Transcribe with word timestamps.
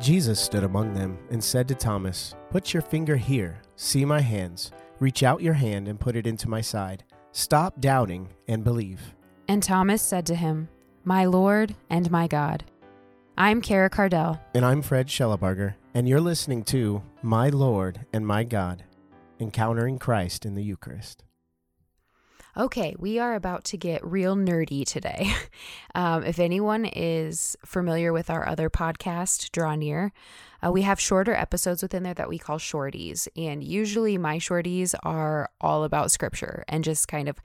Jesus 0.00 0.40
stood 0.40 0.64
among 0.64 0.94
them 0.94 1.18
and 1.30 1.44
said 1.44 1.68
to 1.68 1.74
Thomas, 1.74 2.34
Put 2.50 2.72
your 2.72 2.80
finger 2.80 3.16
here, 3.16 3.60
see 3.76 4.06
my 4.06 4.20
hands, 4.20 4.72
reach 4.98 5.22
out 5.22 5.42
your 5.42 5.52
hand 5.52 5.88
and 5.88 6.00
put 6.00 6.16
it 6.16 6.26
into 6.26 6.48
my 6.48 6.62
side. 6.62 7.04
Stop 7.32 7.82
doubting 7.82 8.30
and 8.48 8.64
believe. 8.64 9.14
And 9.46 9.62
Thomas 9.62 10.00
said 10.00 10.24
to 10.26 10.34
him, 10.34 10.70
My 11.04 11.26
Lord 11.26 11.74
and 11.90 12.10
my 12.10 12.26
God. 12.26 12.64
I'm 13.36 13.60
Kara 13.60 13.90
Cardell. 13.90 14.40
And 14.54 14.64
I'm 14.64 14.80
Fred 14.80 15.08
Schellebarger, 15.08 15.74
and 15.92 16.08
you're 16.08 16.20
listening 16.20 16.64
to 16.64 17.02
My 17.22 17.50
Lord 17.50 18.06
and 18.10 18.26
My 18.26 18.42
God 18.42 18.84
Encountering 19.38 19.98
Christ 19.98 20.46
in 20.46 20.54
the 20.54 20.64
Eucharist. 20.64 21.24
Okay, 22.56 22.96
we 22.98 23.20
are 23.20 23.34
about 23.34 23.62
to 23.64 23.76
get 23.76 24.04
real 24.04 24.36
nerdy 24.36 24.84
today. 24.84 25.32
Um, 25.92 26.22
if 26.22 26.38
anyone 26.38 26.84
is 26.84 27.56
familiar 27.64 28.12
with 28.12 28.30
our 28.30 28.46
other 28.46 28.70
podcast, 28.70 29.50
Draw 29.50 29.74
Near, 29.74 30.12
uh, 30.64 30.70
we 30.70 30.82
have 30.82 31.00
shorter 31.00 31.34
episodes 31.34 31.82
within 31.82 32.04
there 32.04 32.14
that 32.14 32.28
we 32.28 32.38
call 32.38 32.58
shorties. 32.58 33.26
And 33.36 33.64
usually 33.64 34.16
my 34.16 34.38
shorties 34.38 34.94
are 35.02 35.50
all 35.60 35.82
about 35.84 36.12
scripture 36.12 36.64
and 36.68 36.84
just 36.84 37.08
kind 37.08 37.28
of 37.28 37.38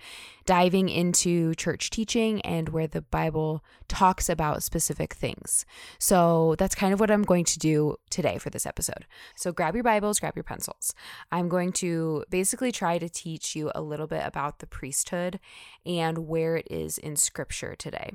diving 0.46 0.90
into 0.90 1.56
church 1.56 1.90
teaching 1.90 2.42
and 2.42 2.70
where 2.70 2.88
the 2.88 3.02
Bible 3.02 3.64
talks 3.88 4.30
about 4.30 4.62
specific 4.62 5.14
things. 5.14 5.66
So 5.98 6.56
that's 6.60 6.76
kind 6.76 6.94
of 6.94 7.00
what 7.00 7.10
I'm 7.10 7.24
going 7.24 7.46
to 7.46 7.60
do 7.60 7.96
today 8.16 8.38
for 8.38 8.50
this 8.50 8.66
episode. 8.66 9.06
So 9.36 9.52
grab 9.52 9.76
your 9.76 9.84
Bibles, 9.84 10.22
grab 10.22 10.36
your 10.36 10.44
pencils. 10.44 10.96
I'm 11.34 11.50
going 11.50 11.74
to 11.74 12.24
basically 12.30 12.72
try 12.72 12.98
to 12.98 13.10
teach 13.10 13.56
you 13.58 13.72
a 13.76 13.82
little 13.82 14.08
bit 14.08 14.22
about 14.26 14.60
the 14.60 14.68
priesthood 14.68 15.40
and 15.86 16.20
where 16.20 16.56
it 16.56 16.68
is 16.72 16.98
in 16.98 17.18
scripture 17.18 17.76
today. 17.76 18.14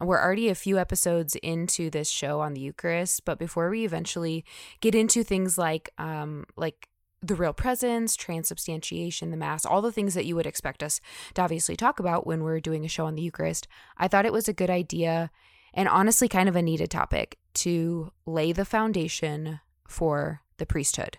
We're 0.00 0.20
already 0.20 0.48
a 0.48 0.54
few 0.56 0.78
episodes 0.78 1.36
into 1.36 1.90
this 1.90 2.10
show 2.10 2.40
on 2.40 2.54
the 2.54 2.60
Eucharist, 2.60 3.24
but 3.24 3.38
before 3.38 3.70
we 3.70 3.84
eventually 3.84 4.44
get 4.80 4.94
into 4.94 5.22
things 5.22 5.56
like 5.56 5.90
um 5.96 6.44
like 6.56 6.88
the 7.22 7.34
real 7.34 7.54
presence, 7.54 8.14
transubstantiation, 8.14 9.30
the 9.30 9.36
mass, 9.36 9.64
all 9.64 9.80
the 9.80 9.92
things 9.92 10.14
that 10.14 10.26
you 10.26 10.36
would 10.36 10.46
expect 10.46 10.82
us 10.82 11.00
to 11.34 11.42
obviously 11.42 11.76
talk 11.76 11.98
about 11.98 12.26
when 12.26 12.42
we're 12.42 12.60
doing 12.60 12.84
a 12.84 12.88
show 12.88 13.06
on 13.06 13.14
the 13.14 13.22
Eucharist, 13.22 13.66
I 13.96 14.06
thought 14.06 14.26
it 14.26 14.34
was 14.34 14.48
a 14.48 14.52
good 14.52 14.70
idea 14.70 15.30
and 15.76 15.88
honestly 15.88 16.26
kind 16.26 16.48
of 16.48 16.56
a 16.56 16.62
needed 16.62 16.90
topic 16.90 17.38
to 17.54 18.10
lay 18.24 18.50
the 18.50 18.64
foundation 18.64 19.60
for 19.86 20.40
the 20.56 20.66
priesthood. 20.66 21.18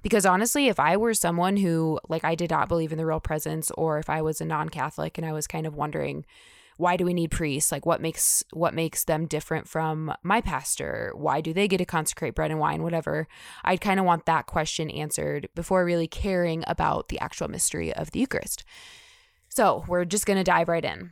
Because 0.00 0.24
honestly, 0.24 0.68
if 0.68 0.78
I 0.78 0.96
were 0.96 1.12
someone 1.12 1.56
who, 1.56 1.98
like, 2.08 2.24
I 2.24 2.36
did 2.36 2.50
not 2.50 2.68
believe 2.68 2.92
in 2.92 2.98
the 2.98 3.04
real 3.04 3.18
presence, 3.18 3.72
or 3.72 3.98
if 3.98 4.08
I 4.08 4.22
was 4.22 4.40
a 4.40 4.44
non 4.44 4.68
Catholic 4.68 5.18
and 5.18 5.26
I 5.26 5.32
was 5.32 5.48
kind 5.48 5.66
of 5.66 5.74
wondering, 5.74 6.24
why 6.76 6.96
do 6.96 7.04
we 7.04 7.12
need 7.12 7.32
priests? 7.32 7.72
Like 7.72 7.84
what 7.84 8.00
makes 8.00 8.44
what 8.52 8.72
makes 8.72 9.02
them 9.02 9.26
different 9.26 9.68
from 9.68 10.14
my 10.22 10.40
pastor? 10.40 11.10
Why 11.16 11.40
do 11.40 11.52
they 11.52 11.66
get 11.66 11.78
to 11.78 11.84
consecrate 11.84 12.36
bread 12.36 12.52
and 12.52 12.60
wine? 12.60 12.84
Whatever. 12.84 13.26
I'd 13.64 13.80
kind 13.80 13.98
of 13.98 14.06
want 14.06 14.26
that 14.26 14.46
question 14.46 14.88
answered 14.88 15.48
before 15.56 15.84
really 15.84 16.06
caring 16.06 16.62
about 16.68 17.08
the 17.08 17.18
actual 17.18 17.48
mystery 17.48 17.92
of 17.92 18.12
the 18.12 18.20
eucharist. 18.20 18.64
So 19.48 19.84
we're 19.88 20.04
just 20.04 20.24
going 20.24 20.36
to 20.36 20.44
dive 20.44 20.68
right 20.68 20.84
in 20.84 21.10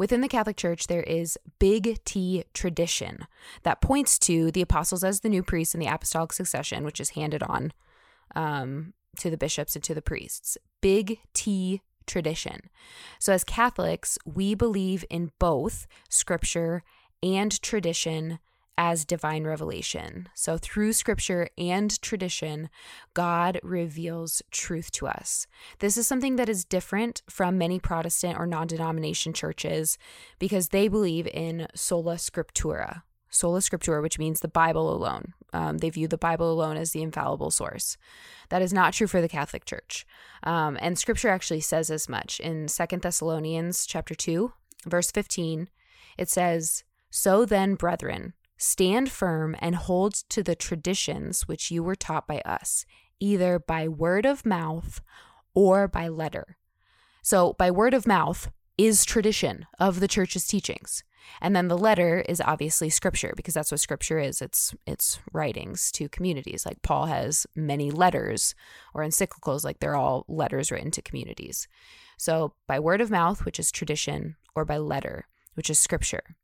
Within 0.00 0.22
the 0.22 0.28
Catholic 0.28 0.56
Church, 0.56 0.86
there 0.86 1.02
is 1.02 1.36
big 1.58 2.02
T 2.06 2.44
tradition 2.54 3.26
that 3.64 3.82
points 3.82 4.18
to 4.20 4.50
the 4.50 4.62
apostles 4.62 5.04
as 5.04 5.20
the 5.20 5.28
new 5.28 5.42
priests 5.42 5.74
in 5.74 5.78
the 5.78 5.86
apostolic 5.88 6.32
succession, 6.32 6.84
which 6.84 7.00
is 7.00 7.10
handed 7.10 7.42
on 7.42 7.74
um, 8.34 8.94
to 9.18 9.28
the 9.28 9.36
bishops 9.36 9.76
and 9.76 9.84
to 9.84 9.92
the 9.92 10.00
priests. 10.00 10.56
Big 10.80 11.18
T 11.34 11.82
tradition. 12.06 12.70
So, 13.18 13.34
as 13.34 13.44
Catholics, 13.44 14.16
we 14.24 14.54
believe 14.54 15.04
in 15.10 15.32
both 15.38 15.86
scripture 16.08 16.82
and 17.22 17.60
tradition 17.60 18.38
as 18.80 19.04
divine 19.04 19.44
revelation. 19.44 20.26
So, 20.34 20.56
through 20.56 20.94
scripture 20.94 21.50
and 21.58 22.00
tradition, 22.00 22.70
God 23.12 23.60
reveals 23.62 24.40
truth 24.50 24.90
to 24.92 25.06
us. 25.06 25.46
This 25.80 25.98
is 25.98 26.06
something 26.06 26.36
that 26.36 26.48
is 26.48 26.64
different 26.64 27.20
from 27.28 27.58
many 27.58 27.78
Protestant 27.78 28.38
or 28.38 28.46
non 28.46 28.68
denomination 28.68 29.34
churches 29.34 29.98
because 30.38 30.70
they 30.70 30.88
believe 30.88 31.26
in 31.26 31.66
sola 31.74 32.14
scriptura, 32.14 33.02
sola 33.28 33.58
scriptura, 33.58 34.00
which 34.00 34.18
means 34.18 34.40
the 34.40 34.48
Bible 34.48 34.90
alone. 34.90 35.34
Um, 35.52 35.78
they 35.78 35.90
view 35.90 36.08
the 36.08 36.16
Bible 36.16 36.50
alone 36.50 36.78
as 36.78 36.92
the 36.92 37.02
infallible 37.02 37.50
source. 37.50 37.98
That 38.48 38.62
is 38.62 38.72
not 38.72 38.94
true 38.94 39.06
for 39.06 39.20
the 39.20 39.28
Catholic 39.28 39.66
Church. 39.66 40.06
Um, 40.42 40.78
and 40.80 40.98
Scripture 40.98 41.28
actually 41.28 41.60
says 41.60 41.90
as 41.90 42.08
much 42.08 42.40
in 42.40 42.66
Second 42.66 43.02
Thessalonians 43.02 43.84
chapter 43.84 44.14
two, 44.14 44.54
verse 44.86 45.10
fifteen. 45.10 45.68
It 46.16 46.30
says, 46.30 46.82
"So 47.10 47.44
then, 47.44 47.74
brethren, 47.74 48.32
stand 48.60 49.10
firm 49.10 49.56
and 49.58 49.74
hold 49.74 50.14
to 50.30 50.42
the 50.42 50.54
traditions 50.54 51.48
which 51.48 51.70
you 51.70 51.82
were 51.82 51.96
taught 51.96 52.26
by 52.26 52.40
us, 52.40 52.84
either 53.18 53.58
by 53.58 53.88
word 53.88 54.26
of 54.26 54.46
mouth 54.46 55.00
or 55.54 55.88
by 55.88 56.08
letter." 56.08 56.56
So, 57.22 57.54
by 57.54 57.70
word 57.70 57.94
of 57.94 58.06
mouth 58.06 58.50
is 58.78 59.04
tradition 59.04 59.66
of 59.78 60.00
the 60.00 60.08
church's 60.08 60.46
teachings. 60.46 61.04
And 61.40 61.54
then 61.54 61.68
the 61.68 61.78
letter 61.78 62.24
is 62.28 62.40
obviously 62.40 62.90
scripture 62.90 63.32
because 63.36 63.54
that's 63.54 63.70
what 63.70 63.80
scripture 63.80 64.18
is. 64.18 64.40
It's 64.40 64.74
it's 64.86 65.20
writings 65.32 65.92
to 65.92 66.08
communities. 66.08 66.64
Like 66.64 66.82
Paul 66.82 67.06
has 67.06 67.46
many 67.54 67.90
letters 67.90 68.54
or 68.94 69.02
encyclicals 69.02 69.64
like 69.64 69.80
they're 69.80 69.96
all 69.96 70.24
letters 70.28 70.70
written 70.70 70.90
to 70.92 71.02
communities. 71.02 71.68
So 72.16 72.54
by 72.66 72.80
word 72.80 73.00
of 73.00 73.10
mouth, 73.10 73.44
which 73.44 73.58
is 73.58 73.70
tradition, 73.70 74.36
or 74.54 74.64
by 74.64 74.78
letter, 74.78 75.26
which 75.54 75.70
is 75.70 75.78
scripture. 75.78 76.36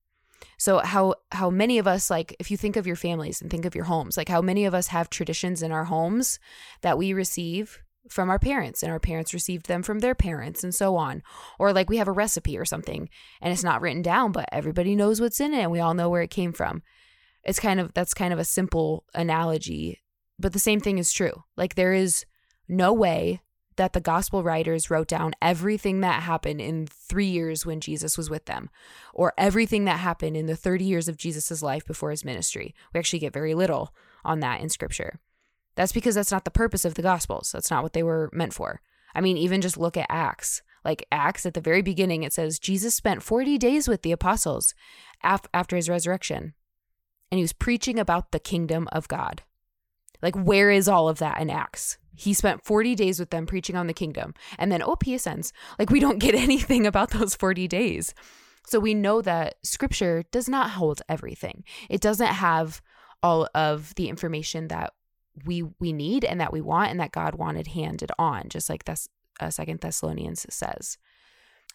So 0.58 0.78
how 0.78 1.14
how 1.32 1.50
many 1.50 1.78
of 1.78 1.86
us 1.86 2.10
like 2.10 2.34
if 2.38 2.50
you 2.50 2.56
think 2.56 2.76
of 2.76 2.86
your 2.86 2.96
families 2.96 3.40
and 3.40 3.50
think 3.50 3.64
of 3.64 3.74
your 3.74 3.84
homes, 3.84 4.16
like 4.16 4.28
how 4.28 4.40
many 4.40 4.64
of 4.64 4.74
us 4.74 4.88
have 4.88 5.10
traditions 5.10 5.62
in 5.62 5.72
our 5.72 5.84
homes 5.84 6.38
that 6.82 6.98
we 6.98 7.12
receive 7.12 7.80
from 8.08 8.30
our 8.30 8.38
parents 8.38 8.82
and 8.82 8.92
our 8.92 9.00
parents 9.00 9.34
received 9.34 9.66
them 9.66 9.82
from 9.82 9.98
their 9.98 10.14
parents 10.14 10.62
and 10.64 10.74
so 10.74 10.96
on? 10.96 11.22
Or 11.58 11.72
like 11.72 11.90
we 11.90 11.98
have 11.98 12.08
a 12.08 12.12
recipe 12.12 12.56
or 12.56 12.64
something 12.64 13.08
and 13.40 13.52
it's 13.52 13.64
not 13.64 13.80
written 13.80 14.02
down 14.02 14.32
but 14.32 14.48
everybody 14.52 14.94
knows 14.94 15.20
what's 15.20 15.40
in 15.40 15.54
it 15.54 15.62
and 15.62 15.70
we 15.70 15.80
all 15.80 15.94
know 15.94 16.08
where 16.08 16.22
it 16.22 16.30
came 16.30 16.52
from. 16.52 16.82
It's 17.44 17.60
kind 17.60 17.78
of 17.78 17.92
that's 17.94 18.14
kind 18.14 18.32
of 18.32 18.38
a 18.38 18.44
simple 18.44 19.04
analogy 19.14 20.02
but 20.38 20.52
the 20.52 20.58
same 20.58 20.80
thing 20.80 20.98
is 20.98 21.12
true. 21.12 21.44
Like 21.56 21.74
there 21.74 21.92
is 21.92 22.24
no 22.68 22.92
way 22.92 23.40
that 23.76 23.92
the 23.92 24.00
gospel 24.00 24.42
writers 24.42 24.90
wrote 24.90 25.08
down 25.08 25.34
everything 25.40 26.00
that 26.00 26.22
happened 26.22 26.60
in 26.60 26.86
3 26.86 27.26
years 27.26 27.64
when 27.64 27.80
Jesus 27.80 28.16
was 28.16 28.30
with 28.30 28.46
them 28.46 28.70
or 29.14 29.32
everything 29.38 29.84
that 29.84 30.00
happened 30.00 30.36
in 30.36 30.46
the 30.46 30.56
30 30.56 30.84
years 30.84 31.08
of 31.08 31.16
Jesus's 31.16 31.62
life 31.62 31.86
before 31.86 32.10
his 32.10 32.24
ministry 32.24 32.74
we 32.92 32.98
actually 32.98 33.18
get 33.20 33.32
very 33.32 33.54
little 33.54 33.94
on 34.24 34.40
that 34.40 34.60
in 34.60 34.68
scripture 34.68 35.20
that's 35.76 35.92
because 35.92 36.14
that's 36.14 36.32
not 36.32 36.44
the 36.44 36.50
purpose 36.50 36.84
of 36.84 36.94
the 36.94 37.02
Gospels. 37.02 37.52
That's 37.52 37.70
not 37.70 37.82
what 37.82 37.92
they 37.92 38.02
were 38.02 38.30
meant 38.32 38.54
for. 38.54 38.80
I 39.14 39.20
mean, 39.20 39.36
even 39.36 39.60
just 39.60 39.76
look 39.76 39.96
at 39.96 40.06
Acts. 40.08 40.62
Like 40.84 41.06
Acts 41.12 41.46
at 41.46 41.54
the 41.54 41.60
very 41.60 41.82
beginning, 41.82 42.22
it 42.22 42.32
says 42.32 42.58
Jesus 42.58 42.94
spent 42.94 43.22
40 43.22 43.58
days 43.58 43.86
with 43.86 44.02
the 44.02 44.12
apostles 44.12 44.74
af- 45.22 45.46
after 45.52 45.76
his 45.76 45.88
resurrection, 45.88 46.54
and 47.30 47.38
he 47.38 47.42
was 47.42 47.52
preaching 47.52 47.98
about 47.98 48.32
the 48.32 48.38
kingdom 48.38 48.88
of 48.90 49.08
God. 49.08 49.42
Like, 50.22 50.34
where 50.34 50.70
is 50.70 50.88
all 50.88 51.08
of 51.08 51.18
that 51.18 51.40
in 51.40 51.50
Acts? 51.50 51.98
He 52.16 52.34
spent 52.34 52.64
40 52.64 52.94
days 52.94 53.20
with 53.20 53.30
them 53.30 53.46
preaching 53.46 53.76
on 53.76 53.86
the 53.86 53.94
kingdom, 53.94 54.34
and 54.58 54.72
then, 54.72 54.82
oh, 54.82 54.96
ascends. 55.06 55.52
Like, 55.78 55.90
we 55.90 56.00
don't 56.00 56.18
get 56.18 56.34
anything 56.34 56.86
about 56.86 57.10
those 57.10 57.34
40 57.34 57.68
days. 57.68 58.14
So 58.66 58.80
we 58.80 58.94
know 58.94 59.22
that 59.22 59.54
scripture 59.62 60.24
does 60.32 60.48
not 60.48 60.70
hold 60.70 61.02
everything, 61.08 61.64
it 61.88 62.00
doesn't 62.00 62.26
have 62.26 62.82
all 63.22 63.48
of 63.54 63.94
the 63.94 64.08
information 64.08 64.68
that 64.68 64.92
we 65.44 65.62
we 65.80 65.92
need 65.92 66.24
and 66.24 66.40
that 66.40 66.52
we 66.52 66.60
want 66.60 66.90
and 66.90 67.00
that 67.00 67.12
God 67.12 67.34
wanted 67.34 67.68
handed 67.68 68.10
on, 68.18 68.48
just 68.48 68.68
like 68.68 68.84
this 68.84 69.08
uh, 69.40 69.50
Second 69.50 69.80
Thessalonians 69.80 70.46
says. 70.50 70.98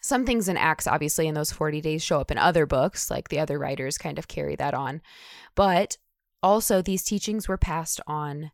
Some 0.02 0.26
things 0.26 0.50
in 0.50 0.58
Acts, 0.58 0.88
obviously, 0.88 1.28
in 1.28 1.36
those 1.36 1.52
40 1.52 1.80
days 1.80 2.04
show 2.04 2.20
up 2.20 2.32
in 2.32 2.38
other 2.40 2.66
books, 2.66 3.12
like 3.12 3.30
the 3.30 3.40
other 3.40 3.60
writers 3.60 4.00
kind 4.00 4.18
of 4.18 4.28
carry 4.28 4.56
that 4.56 4.74
on. 4.74 5.02
But 5.54 5.98
also, 6.42 6.82
these 6.82 7.04
teachings 7.04 7.48
were 7.48 7.58
passed 7.58 8.02
on 8.08 8.52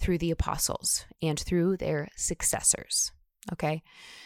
through 0.00 0.18
the 0.18 0.30
apostles 0.30 1.04
and 1.22 1.38
through 1.38 1.76
their 1.76 2.08
successors. 2.16 3.12
Okay. 3.52 3.82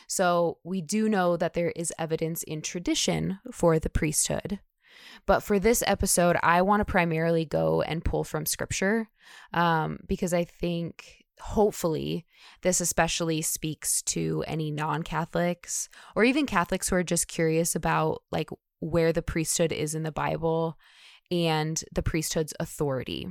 So 0.09 0.59
we 0.65 0.81
do 0.81 1.09
know 1.09 1.37
that 1.37 1.55
there 1.55 1.73
is 1.77 1.93
evidence 1.99 2.43
in 2.43 2.63
tradition 2.63 3.39
for 3.53 3.79
the 3.79 3.91
priesthood, 3.91 4.61
but 5.27 5.41
for 5.41 5.59
this 5.59 5.83
episode, 5.87 6.37
I 6.43 6.63
want 6.63 6.81
to 6.81 6.85
primarily 6.85 7.45
go 7.45 7.83
and 7.83 8.05
pull 8.05 8.25
from 8.25 8.47
scripture 8.47 9.09
um, 9.53 9.99
because 10.07 10.35
I 10.35 10.45
think 10.45 11.25
hopefully 11.41 12.27
this 12.63 12.81
especially 12.81 13.43
speaks 13.43 14.03
to 14.03 14.45
any 14.47 14.71
non-catholics 14.71 15.89
or 16.15 16.25
even 16.25 16.47
catholics 16.47 16.89
who 16.89 16.97
are 16.97 17.03
just 17.03 17.27
curious 17.27 17.75
about 17.75 18.23
like 18.31 18.51
where 18.79 19.13
the 19.13 19.21
priesthood 19.21 19.73
is 19.73 19.97
in 19.97 20.05
the 20.05 20.13
bible 20.13 20.79
and 21.33 21.83
the 21.93 22.03
priesthood's 22.03 22.55
authority 22.61 23.27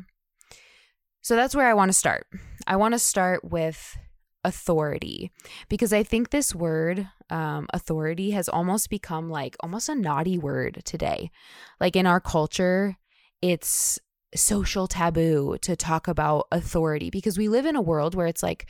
so 1.23 1.35
that's 1.35 1.55
where 1.55 1.67
i 1.67 1.73
want 1.73 1.89
to 1.89 1.97
start 1.97 2.27
i 2.67 2.75
want 2.75 2.93
to 2.93 2.99
start 2.99 3.43
with 3.43 3.97
authority 4.43 5.31
because 5.69 5.93
I 5.93 6.03
think 6.03 6.29
this 6.29 6.53
word, 6.53 7.07
um, 7.29 7.67
authority, 7.73 8.31
has 8.31 8.49
almost 8.49 8.89
become 8.89 9.29
like 9.29 9.55
almost 9.61 9.89
a 9.89 9.95
naughty 9.95 10.37
word 10.37 10.81
today. 10.85 11.31
Like 11.79 11.95
in 11.95 12.05
our 12.05 12.19
culture, 12.19 12.97
it's 13.41 13.99
social 14.35 14.87
taboo 14.87 15.57
to 15.61 15.75
talk 15.75 16.07
about 16.07 16.47
authority 16.51 17.09
because 17.09 17.37
we 17.37 17.47
live 17.47 17.65
in 17.65 17.75
a 17.75 17.81
world 17.81 18.15
where 18.15 18.27
it's 18.27 18.43
like, 18.43 18.67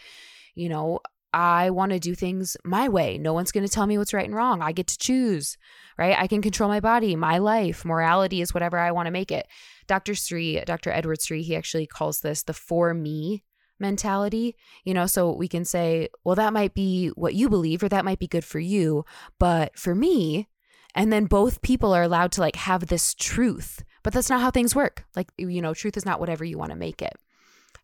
you 0.56 0.70
know, 0.70 1.00
I 1.34 1.72
want 1.72 1.92
to 1.92 2.00
do 2.00 2.14
things 2.14 2.56
my 2.64 2.88
way. 2.88 3.18
No 3.18 3.34
one's 3.34 3.52
going 3.52 3.66
to 3.66 3.72
tell 3.72 3.88
me 3.88 3.98
what's 3.98 4.14
right 4.14 4.26
and 4.26 4.36
wrong. 4.36 4.62
I 4.62 4.72
get 4.72 4.88
to 4.88 4.98
choose, 4.98 5.58
right? 5.98 6.16
I 6.18 6.28
can 6.28 6.42
control 6.42 6.70
my 6.70 6.80
body, 6.80 7.16
my 7.16 7.40
life. 7.40 7.84
Morality 7.84 8.42
is 8.42 8.54
whatever 8.54 8.78
I 8.78 8.92
want 8.92 9.08
to 9.08 9.12
make 9.12 9.32
it. 9.32 9.48
Dr. 9.88 10.14
Sri, 10.14 10.62
Dr. 10.66 10.92
Edward 10.92 11.22
Sri, 11.22 11.42
he 11.42 11.56
actually 11.56 11.88
calls 11.88 12.20
this 12.20 12.44
the 12.44 12.54
for 12.54 12.94
me 12.94 13.44
mentality. 13.80 14.56
You 14.84 14.94
know, 14.94 15.08
so 15.08 15.34
we 15.34 15.48
can 15.48 15.66
say, 15.66 16.10
well, 16.24 16.36
that 16.36 16.54
might 16.54 16.76
be 16.76 17.08
what 17.10 17.34
you 17.34 17.50
believe 17.50 17.84
or 17.84 17.90
that 17.90 18.06
might 18.06 18.20
be 18.20 18.28
good 18.28 18.46
for 18.46 18.60
you. 18.60 19.04
But 19.40 19.78
for 19.78 19.96
me, 19.96 20.48
and 20.96 21.12
then 21.12 21.26
both 21.26 21.64
people 21.64 21.94
are 21.94 22.04
allowed 22.04 22.32
to 22.34 22.42
like 22.42 22.56
have 22.58 22.88
this 22.88 23.16
truth. 23.16 23.84
But 24.04 24.14
that's 24.14 24.30
not 24.30 24.42
how 24.42 24.52
things 24.52 24.76
work. 24.76 25.06
Like, 25.16 25.30
you 25.38 25.62
know, 25.62 25.74
truth 25.74 25.98
is 25.98 26.06
not 26.06 26.20
whatever 26.20 26.44
you 26.44 26.58
want 26.58 26.72
to 26.72 26.78
make 26.78 27.02
it. 27.02 27.14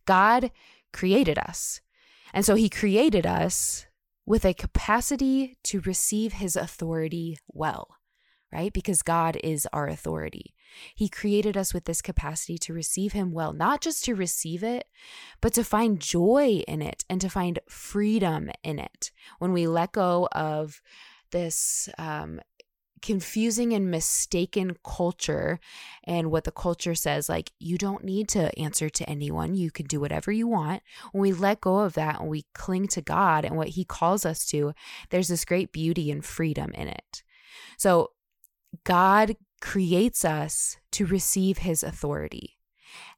God 0.06 0.52
created 0.94 1.40
us. 1.40 1.82
And 2.34 2.46
so 2.46 2.56
he 2.56 2.70
created 2.70 3.26
us 3.26 3.86
with 4.26 4.46
a 4.46 4.54
capacity 4.54 5.58
to 5.64 5.82
receive 5.82 6.34
his 6.34 6.56
authority 6.56 7.40
well, 7.48 7.96
right? 8.52 8.72
Because 8.72 9.02
God 9.02 9.38
is 9.44 9.68
our 9.74 9.88
authority. 9.88 10.54
He 10.94 11.10
created 11.10 11.58
us 11.58 11.74
with 11.74 11.86
this 11.86 12.02
capacity 12.02 12.58
to 12.60 12.74
receive 12.74 13.14
him 13.14 13.32
well, 13.32 13.54
not 13.54 13.82
just 13.82 14.04
to 14.06 14.14
receive 14.16 14.64
it, 14.64 14.88
but 15.42 15.54
to 15.54 15.64
find 15.64 16.00
joy 16.00 16.64
in 16.68 16.82
it 16.82 17.06
and 17.10 17.20
to 17.22 17.30
find 17.30 17.60
freedom 17.68 18.52
in 18.64 18.78
it. 18.78 19.12
When 19.40 19.52
we 19.52 19.68
let 19.68 19.94
go 19.94 20.30
of 20.32 20.82
this 21.32 21.90
um, 21.98 22.40
confusing 23.02 23.74
and 23.74 23.90
mistaken 23.90 24.78
culture 24.84 25.60
and 26.04 26.32
what 26.32 26.44
the 26.44 26.52
culture 26.52 26.96
says 26.96 27.30
like 27.30 27.52
you 27.60 27.78
don't 27.78 28.04
need 28.04 28.28
to 28.30 28.58
answer 28.60 28.90
to 28.90 29.10
anyone. 29.10 29.56
You 29.56 29.72
can 29.72 29.86
do 29.86 30.00
whatever 30.00 30.32
you 30.32 30.48
want. 30.48 30.84
When 31.12 31.22
we 31.22 31.34
let 31.34 31.62
go 31.62 31.80
of 31.80 31.94
that 31.94 32.20
and 32.20 32.30
we 32.30 32.46
cling 32.54 32.88
to 32.90 33.02
god 33.02 33.46
and 33.46 33.56
what 33.56 33.70
he 33.70 33.84
calls 33.84 34.26
us 34.26 34.46
to 34.48 34.74
there's 35.10 35.28
this 35.28 35.46
great 35.46 35.72
beauty 35.72 36.12
and 36.12 36.24
freedom 36.24 36.72
in 36.74 36.88
it. 36.88 37.24
So 37.78 38.12
god 38.84 39.36
creates 39.62 40.24
us 40.24 40.78
to 40.92 41.06
receive 41.06 41.60
his 41.60 41.84
authority. 41.84 42.58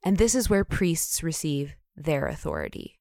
And 0.04 0.18
this 0.18 0.36
is 0.36 0.50
where 0.50 0.66
priests 0.66 1.22
receive 1.24 1.76
their 1.96 2.28
authority 2.28 3.00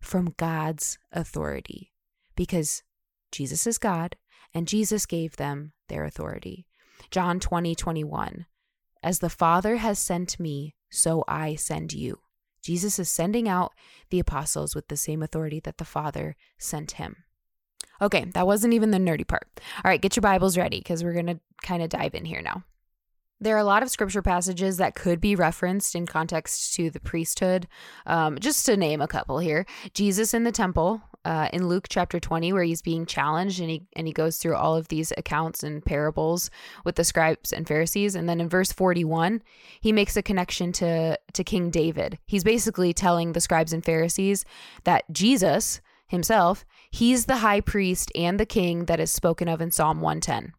from 0.00 0.34
god's 0.36 0.98
authority 1.12 1.92
because 2.34 2.82
jesus 3.32 3.66
is 3.66 3.78
god 3.78 4.16
and 4.56 4.66
Jesus 4.66 5.04
gave 5.04 5.36
them 5.36 5.74
their 5.90 6.06
authority. 6.06 6.66
John 7.10 7.40
20, 7.40 7.74
21. 7.74 8.46
As 9.02 9.18
the 9.18 9.28
Father 9.28 9.76
has 9.76 9.98
sent 9.98 10.40
me, 10.40 10.74
so 10.90 11.24
I 11.28 11.56
send 11.56 11.92
you. 11.92 12.20
Jesus 12.62 12.98
is 12.98 13.10
sending 13.10 13.50
out 13.50 13.72
the 14.08 14.18
apostles 14.18 14.74
with 14.74 14.88
the 14.88 14.96
same 14.96 15.22
authority 15.22 15.60
that 15.60 15.76
the 15.76 15.84
Father 15.84 16.36
sent 16.56 16.92
him. 16.92 17.16
Okay, 18.00 18.24
that 18.32 18.46
wasn't 18.46 18.72
even 18.72 18.92
the 18.92 18.98
nerdy 18.98 19.28
part. 19.28 19.46
All 19.84 19.90
right, 19.90 20.00
get 20.00 20.16
your 20.16 20.22
Bibles 20.22 20.56
ready 20.56 20.78
because 20.78 21.04
we're 21.04 21.12
going 21.12 21.26
to 21.26 21.40
kind 21.62 21.82
of 21.82 21.90
dive 21.90 22.14
in 22.14 22.24
here 22.24 22.40
now. 22.40 22.64
There 23.38 23.54
are 23.54 23.60
a 23.60 23.64
lot 23.64 23.82
of 23.82 23.90
scripture 23.90 24.22
passages 24.22 24.78
that 24.78 24.94
could 24.94 25.20
be 25.20 25.36
referenced 25.36 25.94
in 25.94 26.06
context 26.06 26.72
to 26.76 26.88
the 26.88 27.00
priesthood. 27.00 27.68
Um, 28.06 28.38
just 28.38 28.64
to 28.64 28.76
name 28.78 29.02
a 29.02 29.08
couple 29.08 29.38
here 29.38 29.66
Jesus 29.92 30.32
in 30.32 30.44
the 30.44 30.52
temple 30.52 31.02
uh, 31.26 31.48
in 31.52 31.66
Luke 31.66 31.86
chapter 31.88 32.20
20, 32.20 32.52
where 32.52 32.62
he's 32.62 32.82
being 32.82 33.04
challenged 33.04 33.58
and 33.58 33.68
he, 33.68 33.82
and 33.96 34.06
he 34.06 34.12
goes 34.12 34.38
through 34.38 34.54
all 34.54 34.76
of 34.76 34.86
these 34.86 35.12
accounts 35.18 35.64
and 35.64 35.84
parables 35.84 36.50
with 36.84 36.94
the 36.94 37.02
scribes 37.02 37.52
and 37.52 37.66
Pharisees. 37.66 38.14
And 38.14 38.28
then 38.28 38.40
in 38.40 38.48
verse 38.48 38.70
41, 38.70 39.42
he 39.80 39.90
makes 39.90 40.16
a 40.16 40.22
connection 40.22 40.70
to, 40.74 41.18
to 41.32 41.44
King 41.44 41.70
David. 41.70 42.18
He's 42.26 42.44
basically 42.44 42.92
telling 42.92 43.32
the 43.32 43.40
scribes 43.40 43.72
and 43.72 43.84
Pharisees 43.84 44.44
that 44.84 45.02
Jesus 45.10 45.80
himself, 46.06 46.64
he's 46.92 47.26
the 47.26 47.38
high 47.38 47.60
priest 47.60 48.12
and 48.14 48.38
the 48.38 48.46
king 48.46 48.84
that 48.84 49.00
is 49.00 49.10
spoken 49.10 49.48
of 49.48 49.60
in 49.60 49.72
Psalm 49.72 50.00
110. 50.00 50.52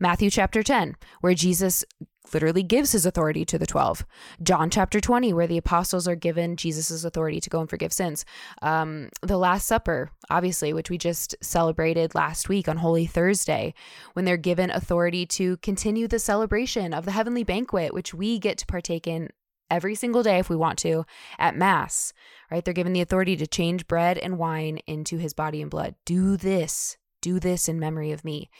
Matthew 0.00 0.30
chapter 0.30 0.62
10, 0.62 0.96
where 1.20 1.34
Jesus 1.34 1.84
literally 2.32 2.62
gives 2.62 2.92
his 2.92 3.04
authority 3.04 3.44
to 3.44 3.58
the 3.58 3.66
12. 3.66 4.06
John 4.42 4.70
chapter 4.70 4.98
20, 4.98 5.34
where 5.34 5.46
the 5.46 5.58
apostles 5.58 6.08
are 6.08 6.14
given 6.14 6.56
Jesus' 6.56 7.04
authority 7.04 7.38
to 7.38 7.50
go 7.50 7.60
and 7.60 7.68
forgive 7.68 7.92
sins. 7.92 8.24
Um, 8.62 9.10
the 9.20 9.36
Last 9.36 9.66
Supper, 9.66 10.10
obviously, 10.30 10.72
which 10.72 10.88
we 10.88 10.96
just 10.96 11.34
celebrated 11.42 12.14
last 12.14 12.48
week 12.48 12.66
on 12.66 12.78
Holy 12.78 13.04
Thursday, 13.04 13.74
when 14.14 14.24
they're 14.24 14.38
given 14.38 14.70
authority 14.70 15.26
to 15.26 15.58
continue 15.58 16.08
the 16.08 16.18
celebration 16.18 16.94
of 16.94 17.04
the 17.04 17.12
heavenly 17.12 17.44
banquet, 17.44 17.92
which 17.92 18.14
we 18.14 18.38
get 18.38 18.56
to 18.58 18.66
partake 18.66 19.06
in 19.06 19.28
every 19.70 19.94
single 19.94 20.22
day 20.22 20.38
if 20.38 20.48
we 20.48 20.56
want 20.56 20.78
to 20.78 21.04
at 21.38 21.56
Mass, 21.56 22.14
right? 22.50 22.64
They're 22.64 22.74
given 22.74 22.94
the 22.94 23.02
authority 23.02 23.36
to 23.36 23.46
change 23.46 23.86
bread 23.86 24.16
and 24.18 24.38
wine 24.38 24.78
into 24.86 25.18
his 25.18 25.34
body 25.34 25.60
and 25.60 25.70
blood. 25.70 25.94
Do 26.06 26.36
this 26.36 26.96
do 27.20 27.40
this 27.40 27.68
in 27.68 27.78
memory 27.78 28.12
of 28.12 28.24
me. 28.24 28.50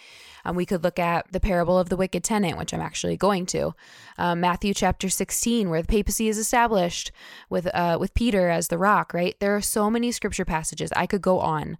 Um, 0.44 0.56
we 0.56 0.66
could 0.66 0.82
look 0.82 0.98
at 0.98 1.30
the 1.32 1.40
parable 1.40 1.78
of 1.78 1.88
the 1.88 1.96
wicked 1.96 2.24
tenant, 2.24 2.58
which 2.58 2.72
I'm 2.72 2.80
actually 2.80 3.16
going 3.16 3.46
to. 3.46 3.74
Um, 4.18 4.40
Matthew 4.40 4.74
chapter 4.74 5.08
16, 5.08 5.68
where 5.68 5.82
the 5.82 5.88
papacy 5.88 6.28
is 6.28 6.38
established 6.38 7.12
with 7.48 7.66
uh, 7.74 7.98
with 8.00 8.14
Peter 8.14 8.48
as 8.48 8.68
the 8.68 8.78
rock. 8.78 9.12
Right? 9.12 9.38
There 9.40 9.54
are 9.54 9.60
so 9.60 9.90
many 9.90 10.12
scripture 10.12 10.44
passages. 10.44 10.90
I 10.96 11.06
could 11.06 11.22
go 11.22 11.40
on, 11.40 11.78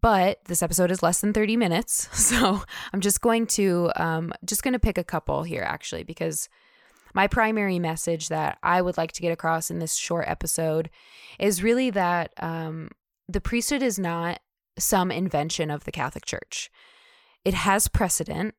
but 0.00 0.44
this 0.44 0.62
episode 0.62 0.90
is 0.90 1.02
less 1.02 1.20
than 1.20 1.32
30 1.32 1.56
minutes, 1.56 2.08
so 2.18 2.62
I'm 2.92 3.00
just 3.00 3.20
going 3.20 3.46
to 3.48 3.90
um, 3.96 4.32
just 4.44 4.62
going 4.62 4.74
to 4.74 4.78
pick 4.78 4.98
a 4.98 5.04
couple 5.04 5.42
here 5.42 5.62
actually 5.62 6.04
because 6.04 6.48
my 7.14 7.26
primary 7.26 7.78
message 7.78 8.28
that 8.28 8.58
I 8.62 8.82
would 8.82 8.98
like 8.98 9.12
to 9.12 9.22
get 9.22 9.32
across 9.32 9.70
in 9.70 9.78
this 9.78 9.94
short 9.94 10.28
episode 10.28 10.90
is 11.38 11.62
really 11.62 11.88
that 11.90 12.34
um, 12.38 12.90
the 13.26 13.40
priesthood 13.40 13.82
is 13.82 13.98
not 13.98 14.38
some 14.78 15.10
invention 15.10 15.70
of 15.70 15.84
the 15.84 15.92
Catholic 15.92 16.24
Church. 16.24 16.70
It 17.44 17.54
has 17.54 17.88
precedent 17.88 18.54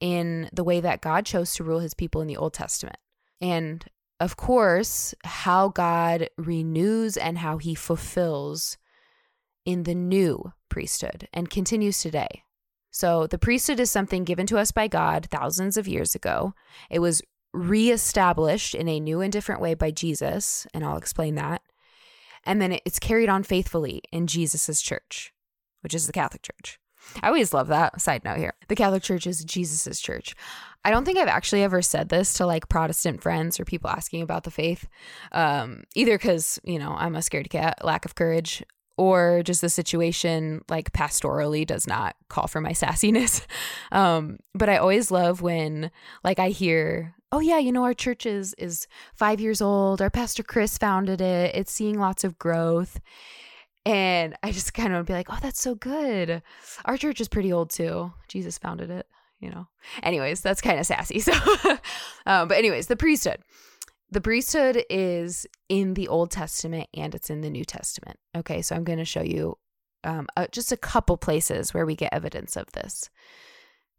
in 0.00 0.48
the 0.52 0.64
way 0.64 0.80
that 0.80 1.02
God 1.02 1.26
chose 1.26 1.54
to 1.54 1.64
rule 1.64 1.80
his 1.80 1.94
people 1.94 2.20
in 2.20 2.26
the 2.26 2.36
Old 2.36 2.54
Testament. 2.54 2.96
And 3.40 3.84
of 4.18 4.36
course, 4.36 5.14
how 5.24 5.68
God 5.68 6.28
renews 6.36 7.16
and 7.16 7.38
how 7.38 7.58
he 7.58 7.74
fulfills 7.74 8.76
in 9.64 9.84
the 9.84 9.94
new 9.94 10.52
priesthood 10.68 11.28
and 11.32 11.50
continues 11.50 12.00
today. 12.00 12.42
So, 12.90 13.26
the 13.26 13.38
priesthood 13.38 13.78
is 13.78 13.90
something 13.90 14.24
given 14.24 14.46
to 14.46 14.58
us 14.58 14.72
by 14.72 14.88
God 14.88 15.28
thousands 15.30 15.76
of 15.76 15.86
years 15.86 16.14
ago. 16.14 16.54
It 16.90 16.98
was 16.98 17.22
reestablished 17.52 18.74
in 18.74 18.88
a 18.88 19.00
new 19.00 19.20
and 19.20 19.32
different 19.32 19.60
way 19.60 19.74
by 19.74 19.90
Jesus, 19.90 20.66
and 20.74 20.84
I'll 20.84 20.96
explain 20.96 21.36
that. 21.36 21.62
And 22.44 22.60
then 22.60 22.78
it's 22.84 22.98
carried 22.98 23.28
on 23.28 23.42
faithfully 23.42 24.02
in 24.10 24.26
Jesus' 24.26 24.82
church 24.82 25.32
which 25.80 25.94
is 25.94 26.06
the 26.06 26.12
Catholic 26.12 26.42
Church. 26.42 26.78
I 27.22 27.28
always 27.28 27.54
love 27.54 27.68
that. 27.68 28.00
Side 28.00 28.24
note 28.24 28.38
here. 28.38 28.54
The 28.68 28.76
Catholic 28.76 29.02
Church 29.02 29.26
is 29.26 29.44
Jesus's 29.44 30.00
church. 30.00 30.34
I 30.84 30.90
don't 30.90 31.04
think 31.04 31.18
I've 31.18 31.28
actually 31.28 31.62
ever 31.62 31.82
said 31.82 32.08
this 32.08 32.32
to 32.34 32.46
like 32.46 32.68
Protestant 32.68 33.22
friends 33.22 33.60
or 33.60 33.64
people 33.64 33.90
asking 33.90 34.22
about 34.22 34.44
the 34.44 34.50
faith. 34.50 34.88
Um, 35.32 35.84
either 35.94 36.16
because, 36.16 36.58
you 36.64 36.78
know, 36.78 36.94
I'm 36.96 37.16
a 37.16 37.22
scared 37.22 37.50
cat, 37.50 37.84
lack 37.84 38.04
of 38.04 38.14
courage, 38.14 38.62
or 38.96 39.42
just 39.44 39.60
the 39.60 39.68
situation 39.68 40.62
like 40.68 40.92
pastorally 40.92 41.66
does 41.66 41.86
not 41.86 42.16
call 42.28 42.46
for 42.46 42.60
my 42.60 42.70
sassiness. 42.72 43.46
Um, 43.92 44.38
but 44.54 44.68
I 44.68 44.76
always 44.76 45.10
love 45.10 45.42
when 45.42 45.90
like 46.24 46.38
I 46.38 46.50
hear, 46.50 47.14
oh 47.32 47.40
yeah, 47.40 47.58
you 47.58 47.72
know, 47.72 47.84
our 47.84 47.94
church 47.94 48.24
is 48.24 48.54
is 48.54 48.86
five 49.14 49.40
years 49.40 49.60
old. 49.60 50.00
Our 50.00 50.10
pastor 50.10 50.42
Chris 50.42 50.78
founded 50.78 51.20
it. 51.20 51.54
It's 51.54 51.72
seeing 51.72 51.98
lots 51.98 52.24
of 52.24 52.38
growth. 52.38 53.00
And 53.86 54.36
I 54.42 54.52
just 54.52 54.74
kind 54.74 54.92
of 54.92 54.98
would 54.98 55.06
be 55.06 55.12
like, 55.12 55.28
oh, 55.30 55.38
that's 55.40 55.60
so 55.60 55.74
good. 55.74 56.42
Our 56.84 56.96
church 56.96 57.20
is 57.20 57.28
pretty 57.28 57.52
old 57.52 57.70
too. 57.70 58.12
Jesus 58.28 58.58
founded 58.58 58.90
it, 58.90 59.06
you 59.40 59.50
know. 59.50 59.68
Anyways, 60.02 60.40
that's 60.40 60.60
kind 60.60 60.78
of 60.78 60.86
sassy. 60.86 61.20
So, 61.30 61.32
um, 62.26 62.48
but 62.48 62.58
anyways, 62.58 62.86
the 62.86 62.96
priesthood. 62.96 63.40
The 64.12 64.20
priesthood 64.20 64.84
is 64.90 65.46
in 65.68 65.94
the 65.94 66.08
Old 66.08 66.32
Testament 66.32 66.88
and 66.94 67.14
it's 67.14 67.30
in 67.30 67.42
the 67.42 67.50
New 67.50 67.64
Testament. 67.64 68.18
Okay, 68.36 68.60
so 68.60 68.74
I'm 68.74 68.82
going 68.82 68.98
to 68.98 69.04
show 69.04 69.22
you 69.22 69.56
um, 70.02 70.26
uh, 70.36 70.46
just 70.50 70.72
a 70.72 70.76
couple 70.76 71.16
places 71.16 71.72
where 71.72 71.86
we 71.86 71.94
get 71.94 72.12
evidence 72.12 72.56
of 72.56 72.72
this. 72.72 73.08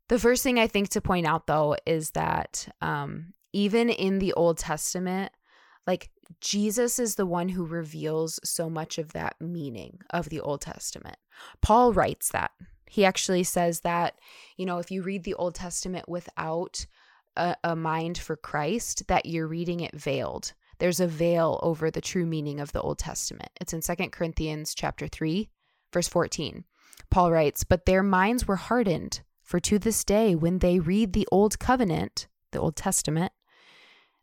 The 0.10 0.20
first 0.20 0.44
thing 0.44 0.60
I 0.60 0.68
think 0.68 0.90
to 0.90 1.02
point 1.02 1.26
out, 1.26 1.48
though, 1.48 1.78
is 1.86 2.12
that 2.12 2.68
um, 2.82 3.34
even 3.54 3.90
in 3.90 4.20
the 4.20 4.34
Old 4.34 4.58
Testament, 4.58 5.32
like 5.88 6.10
Jesus 6.40 7.00
is 7.00 7.16
the 7.16 7.26
one 7.26 7.50
who 7.50 7.66
reveals 7.66 8.40
so 8.44 8.70
much 8.70 8.98
of 8.98 9.14
that 9.14 9.36
meaning 9.40 10.00
of 10.12 10.30
the 10.30 10.40
Old 10.40 10.62
Testament. 10.62 11.18
Paul 11.62 11.94
writes 11.94 12.30
that. 12.30 12.52
He 12.90 13.06
actually 13.06 13.44
says 13.44 13.82
that, 13.82 14.16
you 14.58 14.66
know, 14.66 14.78
if 14.78 14.92
you 14.92 15.02
read 15.02 15.24
the 15.24 15.34
Old 15.36 15.56
Testament 15.56 16.10
without 16.10 16.86
a, 17.36 17.56
a 17.64 17.76
mind 17.76 18.18
for 18.18 18.36
Christ, 18.36 19.08
that 19.08 19.26
you're 19.26 19.48
reading 19.48 19.80
it 19.80 19.96
veiled. 19.96 20.54
There's 20.80 21.00
a 21.00 21.08
veil 21.08 21.60
over 21.64 21.90
the 21.90 22.02
true 22.02 22.26
meaning 22.26 22.60
of 22.60 22.72
the 22.72 22.82
Old 22.82 23.00
Testament. 23.00 23.50
It's 23.60 23.74
in 23.74 23.82
Second 23.82 24.12
Corinthians 24.12 24.74
chapter 24.76 25.08
3, 25.08 25.50
verse 25.94 26.08
14. 26.08 26.66
Paul 27.10 27.32
writes, 27.32 27.64
"But 27.64 27.86
their 27.86 28.04
minds 28.04 28.48
were 28.48 28.56
hardened, 28.56 29.22
for 29.44 29.60
to 29.60 29.78
this 29.78 30.04
day 30.04 30.34
when 30.34 30.60
they 30.60 30.80
read 30.80 31.14
the 31.14 31.28
Old 31.32 31.60
Covenant, 31.60 32.28
the 32.52 32.60
Old 32.60 32.76
Testament, 32.76 33.32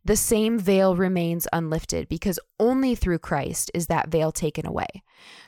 the 0.08 0.16
same 0.16 0.58
veil 0.58 0.96
remains 0.96 1.46
unlifted 1.52 2.08
because 2.08 2.40
only 2.58 2.94
through 2.94 3.18
Christ 3.18 3.70
is 3.74 3.88
that 3.88 4.08
veil 4.08 4.32
taken 4.32 4.64
away. 4.64 4.86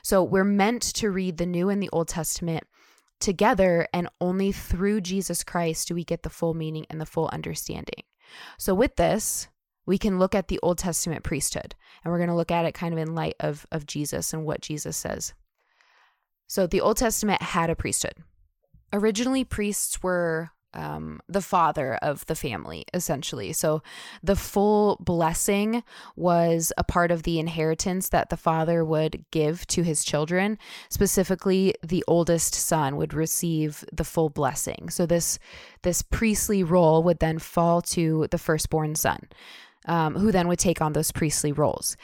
So 0.03 0.23
we're 0.23 0.43
meant 0.43 0.83
to 0.83 1.09
read 1.09 1.37
the 1.37 1.47
New 1.47 1.69
and 1.69 1.81
the 1.81 1.89
Old 1.91 2.07
Testament 2.07 2.65
together, 3.19 3.87
and 3.91 4.07
only 4.21 4.51
through 4.51 5.01
Jesus 5.01 5.43
Christ 5.43 5.87
do 5.87 5.95
we 5.95 6.03
get 6.03 6.21
the 6.21 6.29
full 6.29 6.53
meaning 6.53 6.85
and 6.91 7.01
the 7.01 7.07
full 7.07 7.27
understanding. 7.33 8.03
So, 8.59 8.75
with 8.75 8.97
this, 8.97 9.47
we 9.87 9.97
can 9.97 10.19
look 10.19 10.35
at 10.35 10.47
the 10.47 10.59
Old 10.61 10.77
Testament 10.77 11.23
priesthood, 11.23 11.73
and 12.03 12.11
we're 12.11 12.19
going 12.19 12.29
to 12.29 12.35
look 12.35 12.51
at 12.51 12.65
it 12.65 12.73
kind 12.73 12.93
of 12.93 12.99
in 12.99 13.15
light 13.15 13.35
of, 13.39 13.65
of 13.71 13.87
Jesus 13.87 14.31
and 14.31 14.45
what 14.45 14.61
Jesus 14.61 14.95
says. 14.95 15.33
So, 16.45 16.67
the 16.67 16.81
Old 16.81 16.97
Testament 16.97 17.41
had 17.41 17.71
a 17.71 17.75
priesthood. 17.75 18.15
Originally, 18.93 19.43
priests 19.43 20.03
were 20.03 20.51
um, 20.73 21.21
the 21.27 21.41
father 21.41 21.95
of 22.01 22.25
the 22.27 22.35
family, 22.35 22.85
essentially. 22.93 23.53
So 23.53 23.81
the 24.23 24.35
full 24.35 24.97
blessing 24.99 25.83
was 26.15 26.71
a 26.77 26.83
part 26.83 27.11
of 27.11 27.23
the 27.23 27.39
inheritance 27.39 28.09
that 28.09 28.29
the 28.29 28.37
father 28.37 28.83
would 28.83 29.25
give 29.31 29.67
to 29.67 29.83
his 29.83 30.03
children. 30.03 30.57
Specifically, 30.89 31.75
the 31.83 32.03
oldest 32.07 32.55
son 32.55 32.97
would 32.97 33.13
receive 33.13 33.83
the 33.91 34.03
full 34.03 34.29
blessing. 34.29 34.89
So 34.89 35.05
this 35.05 35.39
this 35.83 36.01
priestly 36.01 36.63
role 36.63 37.03
would 37.03 37.19
then 37.19 37.39
fall 37.39 37.81
to 37.81 38.27
the 38.31 38.37
firstborn 38.37 38.95
son, 38.95 39.27
um, 39.85 40.15
who 40.15 40.31
then 40.31 40.47
would 40.47 40.59
take 40.59 40.81
on 40.81 40.93
those 40.93 41.11
priestly 41.11 41.51
roles. 41.51 41.97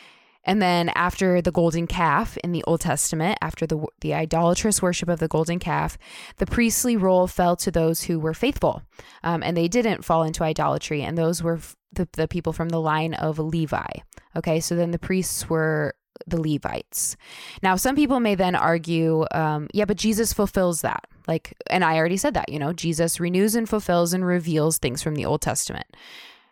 And 0.47 0.61
then 0.61 0.89
after 0.95 1.41
the 1.41 1.51
golden 1.51 1.85
calf 1.85 2.37
in 2.37 2.53
the 2.53 2.63
Old 2.63 2.81
Testament, 2.81 3.37
after 3.41 3.67
the 3.67 3.85
the 4.01 4.13
idolatrous 4.13 4.81
worship 4.81 5.09
of 5.09 5.19
the 5.19 5.27
golden 5.27 5.59
calf, 5.59 5.97
the 6.37 6.45
priestly 6.45 6.97
role 6.97 7.27
fell 7.27 7.55
to 7.57 7.69
those 7.69 8.03
who 8.03 8.19
were 8.19 8.33
faithful, 8.33 8.81
um, 9.23 9.43
and 9.43 9.55
they 9.55 9.67
didn't 9.67 10.05
fall 10.05 10.23
into 10.23 10.43
idolatry, 10.43 11.03
and 11.03 11.17
those 11.17 11.43
were 11.43 11.59
the, 11.91 12.07
the 12.13 12.27
people 12.27 12.53
from 12.53 12.69
the 12.69 12.81
line 12.81 13.13
of 13.13 13.37
Levi. 13.37 13.91
Okay, 14.35 14.59
so 14.59 14.75
then 14.75 14.91
the 14.91 14.99
priests 14.99 15.49
were 15.49 15.93
the 16.25 16.41
Levites. 16.41 17.15
Now, 17.61 17.75
some 17.75 17.95
people 17.95 18.19
may 18.19 18.35
then 18.35 18.55
argue, 18.55 19.25
um, 19.31 19.67
yeah, 19.73 19.85
but 19.85 19.97
Jesus 19.97 20.33
fulfills 20.33 20.81
that. 20.81 21.05
Like, 21.27 21.55
and 21.69 21.83
I 21.83 21.97
already 21.97 22.17
said 22.17 22.33
that, 22.33 22.49
you 22.49 22.59
know, 22.59 22.73
Jesus 22.73 23.19
renews 23.19 23.55
and 23.55 23.67
fulfills 23.67 24.13
and 24.13 24.25
reveals 24.25 24.77
things 24.77 25.03
from 25.03 25.15
the 25.15 25.25
Old 25.25 25.41
Testament. 25.41 25.85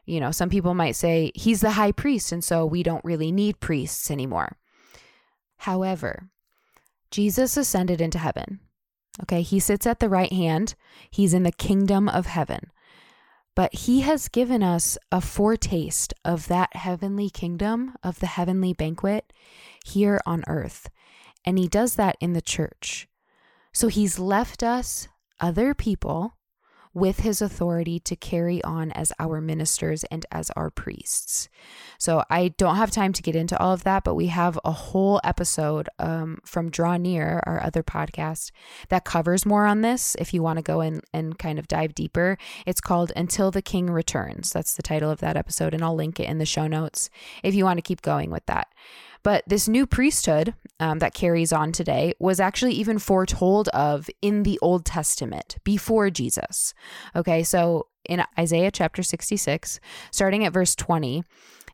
You 0.06 0.20
know, 0.20 0.32
some 0.32 0.50
people 0.50 0.74
might 0.74 0.96
say 0.96 1.32
he's 1.36 1.62
the 1.62 1.72
high 1.72 1.92
priest, 1.92 2.32
and 2.32 2.44
so 2.44 2.66
we 2.66 2.84
don't 2.84 3.04
really 3.04 3.32
need 3.32 3.60
priests 3.60 4.12
anymore. 4.12 4.58
However, 5.58 6.30
Jesus 7.12 7.58
ascended 7.58 8.02
into 8.02 8.20
heaven. 8.20 8.60
Okay, 9.24 9.42
he 9.42 9.60
sits 9.60 9.88
at 9.88 10.00
the 10.00 10.10
right 10.10 10.32
hand, 10.32 10.76
he's 11.10 11.34
in 11.34 11.44
the 11.44 11.52
kingdom 11.52 12.10
of 12.10 12.26
heaven. 12.26 12.72
But 13.56 13.74
he 13.74 14.02
has 14.02 14.28
given 14.28 14.62
us 14.62 14.98
a 15.14 15.22
foretaste 15.22 16.14
of 16.26 16.50
that 16.50 16.76
heavenly 16.76 17.30
kingdom, 17.30 17.96
of 18.04 18.20
the 18.20 18.28
heavenly 18.28 18.74
banquet 18.74 19.32
here 19.86 20.20
on 20.26 20.44
earth. 20.48 20.90
And 21.46 21.58
he 21.58 21.70
does 21.70 21.96
that 21.96 22.18
in 22.20 22.34
the 22.34 22.42
church. 22.42 23.08
So 23.72 23.88
he's 23.88 24.20
left 24.20 24.62
us, 24.62 25.08
other 25.40 25.74
people, 25.74 26.36
with 26.96 27.20
his 27.20 27.42
authority 27.42 28.00
to 28.00 28.16
carry 28.16 28.64
on 28.64 28.90
as 28.94 29.12
our 29.20 29.42
ministers 29.42 30.06
and 30.06 30.26
as 30.32 30.50
our 30.52 30.72
priests. 30.72 31.50
So 32.00 32.24
I 32.30 32.48
don't 32.58 32.78
have 32.78 32.90
time 32.90 33.12
to 33.14 33.22
get 33.22 33.36
into 33.36 33.60
all 33.60 33.74
of 33.74 33.84
that, 33.84 34.06
but 34.06 34.16
we 34.16 34.28
have 34.28 34.58
a 34.64 34.72
whole 34.72 35.20
episode 35.24 35.90
um, 36.00 36.40
from 36.46 36.72
Draw 36.72 36.98
Near, 36.98 37.44
our 37.46 37.62
other 37.62 37.84
podcast, 37.84 38.52
that 38.88 39.04
covers 39.04 39.46
more 39.46 39.66
on 39.66 39.82
this. 39.82 40.16
If 40.18 40.34
you 40.34 40.42
want 40.42 40.58
to 40.58 40.64
go 40.64 40.80
in 40.80 41.02
and 41.14 41.38
kind 41.38 41.60
of 41.60 41.68
dive 41.68 41.94
deeper, 41.94 42.38
it's 42.66 42.82
called 42.82 43.12
Until 43.16 43.52
the 43.52 43.62
King 43.62 43.90
Returns. 43.90 44.54
That's 44.54 44.76
the 44.76 44.84
title 44.84 45.12
of 45.12 45.20
that 45.20 45.36
episode, 45.36 45.74
and 45.74 45.84
I'll 45.84 45.96
link 45.96 46.20
it 46.22 46.30
in 46.30 46.38
the 46.38 46.46
show 46.46 46.66
notes 46.66 47.10
if 47.44 47.54
you 47.54 47.66
want 47.66 47.78
to 47.78 47.84
keep 47.84 48.02
going 48.02 48.32
with 48.32 48.46
that. 48.46 48.70
But 49.26 49.44
this 49.48 49.68
new 49.68 49.88
priesthood 49.88 50.54
um, 50.80 51.00
that 51.00 51.16
carries 51.16 51.52
on 51.52 51.72
today 51.72 52.14
was 52.20 52.40
actually 52.40 52.74
even 52.74 53.00
foretold 53.00 53.70
of 53.70 54.08
in 54.22 54.44
the 54.44 54.60
Old 54.62 54.86
Testament 54.86 55.58
before 55.64 56.12
Jesus. 56.12 56.76
Okay, 57.16 57.42
so 57.42 57.88
in 58.08 58.24
Isaiah 58.38 58.70
chapter 58.70 59.02
66, 59.02 59.80
starting 60.12 60.46
at 60.46 60.54
verse 60.54 60.76
20, 60.76 61.24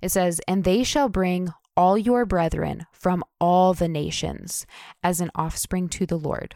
it 0.01 0.11
says, 0.11 0.39
And 0.47 0.63
they 0.63 0.85
shall 0.85 1.09
bring 1.09 1.49
all 1.75 1.97
your 1.97 2.25
brethren 2.25 2.85
from 2.93 3.21
all 3.41 3.73
the 3.73 3.89
nations 3.89 4.65
as 5.03 5.19
an 5.19 5.29
offspring 5.35 5.89
to 5.89 6.05
the 6.05 6.17
Lord. 6.17 6.55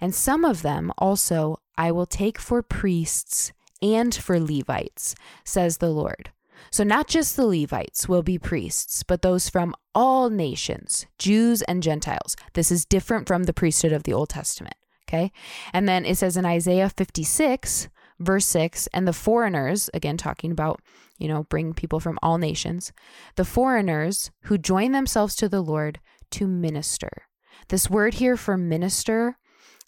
And 0.00 0.14
some 0.14 0.46
of 0.46 0.62
them 0.62 0.90
also 0.96 1.60
I 1.76 1.92
will 1.92 2.06
take 2.06 2.38
for 2.38 2.62
priests 2.62 3.52
and 3.82 4.14
for 4.14 4.40
Levites, 4.40 5.14
says 5.44 5.76
the 5.76 5.90
Lord. 5.90 6.30
So, 6.70 6.84
not 6.84 7.08
just 7.08 7.36
the 7.36 7.46
Levites 7.46 8.08
will 8.08 8.22
be 8.22 8.38
priests, 8.38 9.02
but 9.02 9.22
those 9.22 9.48
from 9.48 9.74
all 9.94 10.30
nations, 10.30 11.06
Jews 11.18 11.62
and 11.62 11.82
Gentiles. 11.82 12.36
This 12.54 12.70
is 12.70 12.84
different 12.84 13.26
from 13.26 13.44
the 13.44 13.52
priesthood 13.52 13.92
of 13.92 14.04
the 14.04 14.12
Old 14.12 14.28
Testament. 14.28 14.76
Okay. 15.08 15.32
And 15.72 15.88
then 15.88 16.04
it 16.04 16.16
says 16.18 16.36
in 16.36 16.46
Isaiah 16.46 16.88
56, 16.88 17.88
verse 18.20 18.46
6, 18.46 18.88
and 18.92 19.08
the 19.08 19.12
foreigners, 19.12 19.90
again, 19.92 20.16
talking 20.16 20.52
about, 20.52 20.80
you 21.18 21.26
know, 21.26 21.44
bring 21.44 21.74
people 21.74 21.98
from 21.98 22.18
all 22.22 22.38
nations, 22.38 22.92
the 23.34 23.44
foreigners 23.44 24.30
who 24.44 24.56
join 24.56 24.92
themselves 24.92 25.34
to 25.36 25.48
the 25.48 25.62
Lord 25.62 25.98
to 26.30 26.46
minister. 26.46 27.24
This 27.68 27.90
word 27.90 28.14
here 28.14 28.36
for 28.36 28.56
minister 28.56 29.36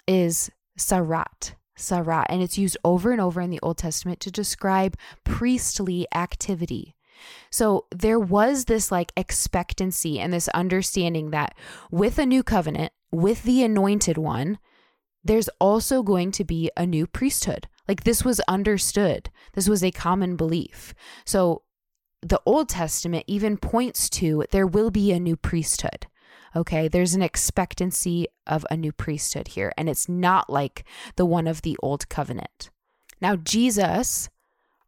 is 0.08 0.50
sarat. 0.76 1.54
Sarat, 1.76 2.26
and 2.28 2.42
it's 2.42 2.58
used 2.58 2.76
over 2.84 3.12
and 3.12 3.20
over 3.20 3.40
in 3.40 3.50
the 3.50 3.60
Old 3.62 3.78
Testament 3.78 4.20
to 4.20 4.30
describe 4.30 4.96
priestly 5.24 6.06
activity. 6.14 6.94
So 7.50 7.86
there 7.90 8.18
was 8.18 8.64
this 8.64 8.90
like 8.90 9.12
expectancy 9.16 10.18
and 10.18 10.32
this 10.32 10.48
understanding 10.48 11.30
that 11.30 11.54
with 11.90 12.18
a 12.18 12.26
new 12.26 12.42
covenant, 12.42 12.92
with 13.10 13.42
the 13.44 13.62
anointed 13.62 14.18
one, 14.18 14.58
there's 15.24 15.48
also 15.60 16.02
going 16.02 16.32
to 16.32 16.44
be 16.44 16.70
a 16.76 16.86
new 16.86 17.06
priesthood. 17.06 17.68
Like 17.86 18.04
this 18.04 18.24
was 18.24 18.40
understood, 18.48 19.30
this 19.54 19.68
was 19.68 19.84
a 19.84 19.90
common 19.90 20.36
belief. 20.36 20.94
So 21.24 21.62
the 22.20 22.40
Old 22.46 22.68
Testament 22.68 23.24
even 23.26 23.56
points 23.56 24.08
to 24.10 24.44
there 24.50 24.66
will 24.66 24.90
be 24.90 25.12
a 25.12 25.20
new 25.20 25.36
priesthood. 25.36 26.06
Okay, 26.54 26.87
there's 26.88 27.14
an 27.14 27.23
expectancy 27.23 28.26
of 28.47 28.66
a 28.71 28.76
new 28.76 28.92
priesthood 28.92 29.49
here, 29.49 29.73
and 29.76 29.88
it's 29.88 30.09
not 30.09 30.50
like 30.50 30.85
the 31.16 31.25
one 31.25 31.47
of 31.47 31.62
the 31.62 31.76
old 31.82 32.09
covenant. 32.09 32.71
Now, 33.21 33.37
Jesus 33.37 34.28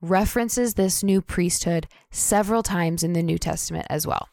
references 0.00 0.74
this 0.74 1.02
new 1.02 1.22
priesthood 1.22 1.86
several 2.10 2.62
times 2.62 3.02
in 3.02 3.14
the 3.14 3.22
New 3.22 3.38
Testament 3.38 3.86
as 3.88 4.06
well. 4.06 4.28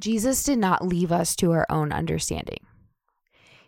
Jesus 0.00 0.42
did 0.42 0.58
not 0.58 0.86
leave 0.86 1.12
us 1.12 1.36
to 1.36 1.52
our 1.52 1.66
own 1.70 1.92
understanding. 1.92 2.58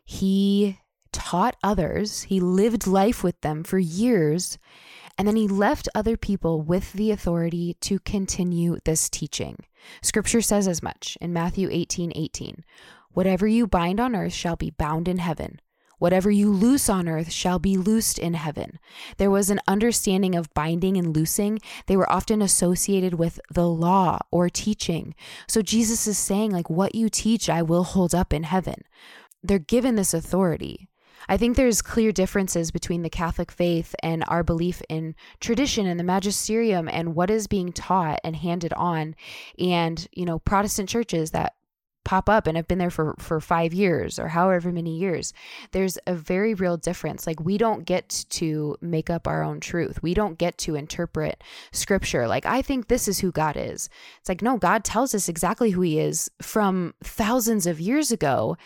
He 0.05 0.79
taught 1.13 1.57
others, 1.63 2.23
he 2.23 2.41
lived 2.41 2.87
life 2.87 3.23
with 3.23 3.41
them 3.41 3.63
for 3.63 3.79
years, 3.79 4.59
and 5.19 5.27
then 5.27 5.37
he 5.37 5.49
left 5.49 5.89
other 5.95 6.17
people 6.17 6.63
with 6.63 6.93
the 6.93 7.11
authority 7.11 7.77
to 7.81 7.99
continue 7.99 8.79
this 8.85 9.11
teaching. 9.11 9.57
Scripture 10.01 10.41
says 10.41 10.69
as 10.69 10.83
much 10.83 11.19
in 11.21 11.33
Matthew 11.33 11.69
18 11.71 12.13
18. 12.15 12.65
Whatever 13.11 13.49
you 13.49 13.67
bind 13.67 13.99
on 13.99 14.15
earth 14.15 14.33
shall 14.33 14.57
be 14.57 14.71
bound 14.71 15.09
in 15.09 15.19
heaven. 15.19 15.61
Whatever 15.99 16.31
you 16.31 16.53
loose 16.53 16.89
on 16.89 17.09
earth 17.09 17.33
shall 17.33 17.59
be 17.59 17.77
loosed 17.77 18.19
in 18.19 18.35
heaven. 18.35 18.79
There 19.17 19.31
was 19.31 19.51
an 19.51 19.61
understanding 19.67 20.37
of 20.37 20.53
binding 20.55 20.97
and 20.97 21.15
loosing. 21.15 21.59
They 21.87 21.97
were 21.97 22.11
often 22.11 22.41
associated 22.41 23.15
with 23.15 23.41
the 23.53 23.69
law 23.69 24.21
or 24.31 24.49
teaching. 24.49 25.17
So 25.49 25.61
Jesus 25.61 26.07
is 26.07 26.17
saying, 26.17 26.53
like, 26.53 26.71
what 26.71 26.95
you 26.95 27.09
teach, 27.09 27.51
I 27.51 27.63
will 27.63 27.83
hold 27.83 28.15
up 28.15 28.33
in 28.33 28.45
heaven. 28.45 28.85
They're 29.43 29.59
given 29.59 29.97
this 29.97 30.15
authority. 30.15 30.89
I 31.29 31.37
think 31.37 31.57
there's 31.57 31.83
clear 31.83 32.13
differences 32.13 32.71
between 32.71 33.03
the 33.03 33.11
Catholic 33.11 33.51
faith 33.51 33.95
and 34.03 34.25
our 34.29 34.43
belief 34.43 34.83
in 34.89 35.15
tradition 35.41 35.87
and 35.87 35.99
the 35.99 36.05
magisterium 36.05 36.89
and 36.89 37.15
what 37.15 37.31
is 37.31 37.47
being 37.47 37.73
taught 37.73 38.21
and 38.25 38.37
handed 38.37 38.73
on. 38.75 39.15
And 39.59 40.07
you 40.13 40.25
know 40.25 40.39
Protestant 40.39 40.89
churches 40.89 41.31
that 41.33 41.55
pop 42.05 42.31
up 42.31 42.47
and 42.47 42.57
have 42.57 42.67
been 42.67 42.79
there 42.79 42.89
for 42.89 43.15
for 43.19 43.39
5 43.39 43.75
years 43.75 44.19
or 44.19 44.29
however 44.29 44.73
many 44.73 44.97
years 44.97 45.35
there's 45.73 45.99
a 46.07 46.15
very 46.15 46.55
real 46.55 46.79
difference. 46.79 47.27
Like 47.27 47.39
we 47.39 47.59
don't 47.59 47.85
get 47.85 48.25
to 48.31 48.79
make 48.81 49.11
up 49.11 49.29
our 49.29 49.43
own 49.43 49.61
truth. 49.61 50.03
We 50.03 50.15
don't 50.15 50.39
get 50.39 50.57
to 50.59 50.75
interpret 50.75 51.45
scripture. 51.71 52.27
Like 52.27 52.47
i 52.47 52.63
think 52.63 52.89
this 52.89 53.09
is 53.09 53.19
who 53.19 53.31
god 53.31 53.59
is. 53.59 53.91
It's 54.21 54.29
like 54.29 54.41
no 54.41 54.57
god 54.57 54.85
tells 54.85 55.15
us 55.15 55.29
exactly 55.29 55.71
who 55.73 55.83
he 55.83 55.99
is 55.99 56.31
from 56.41 56.95
thousands 57.05 57.67
of 57.67 57.79
years 57.79 58.11
ago 58.11 58.57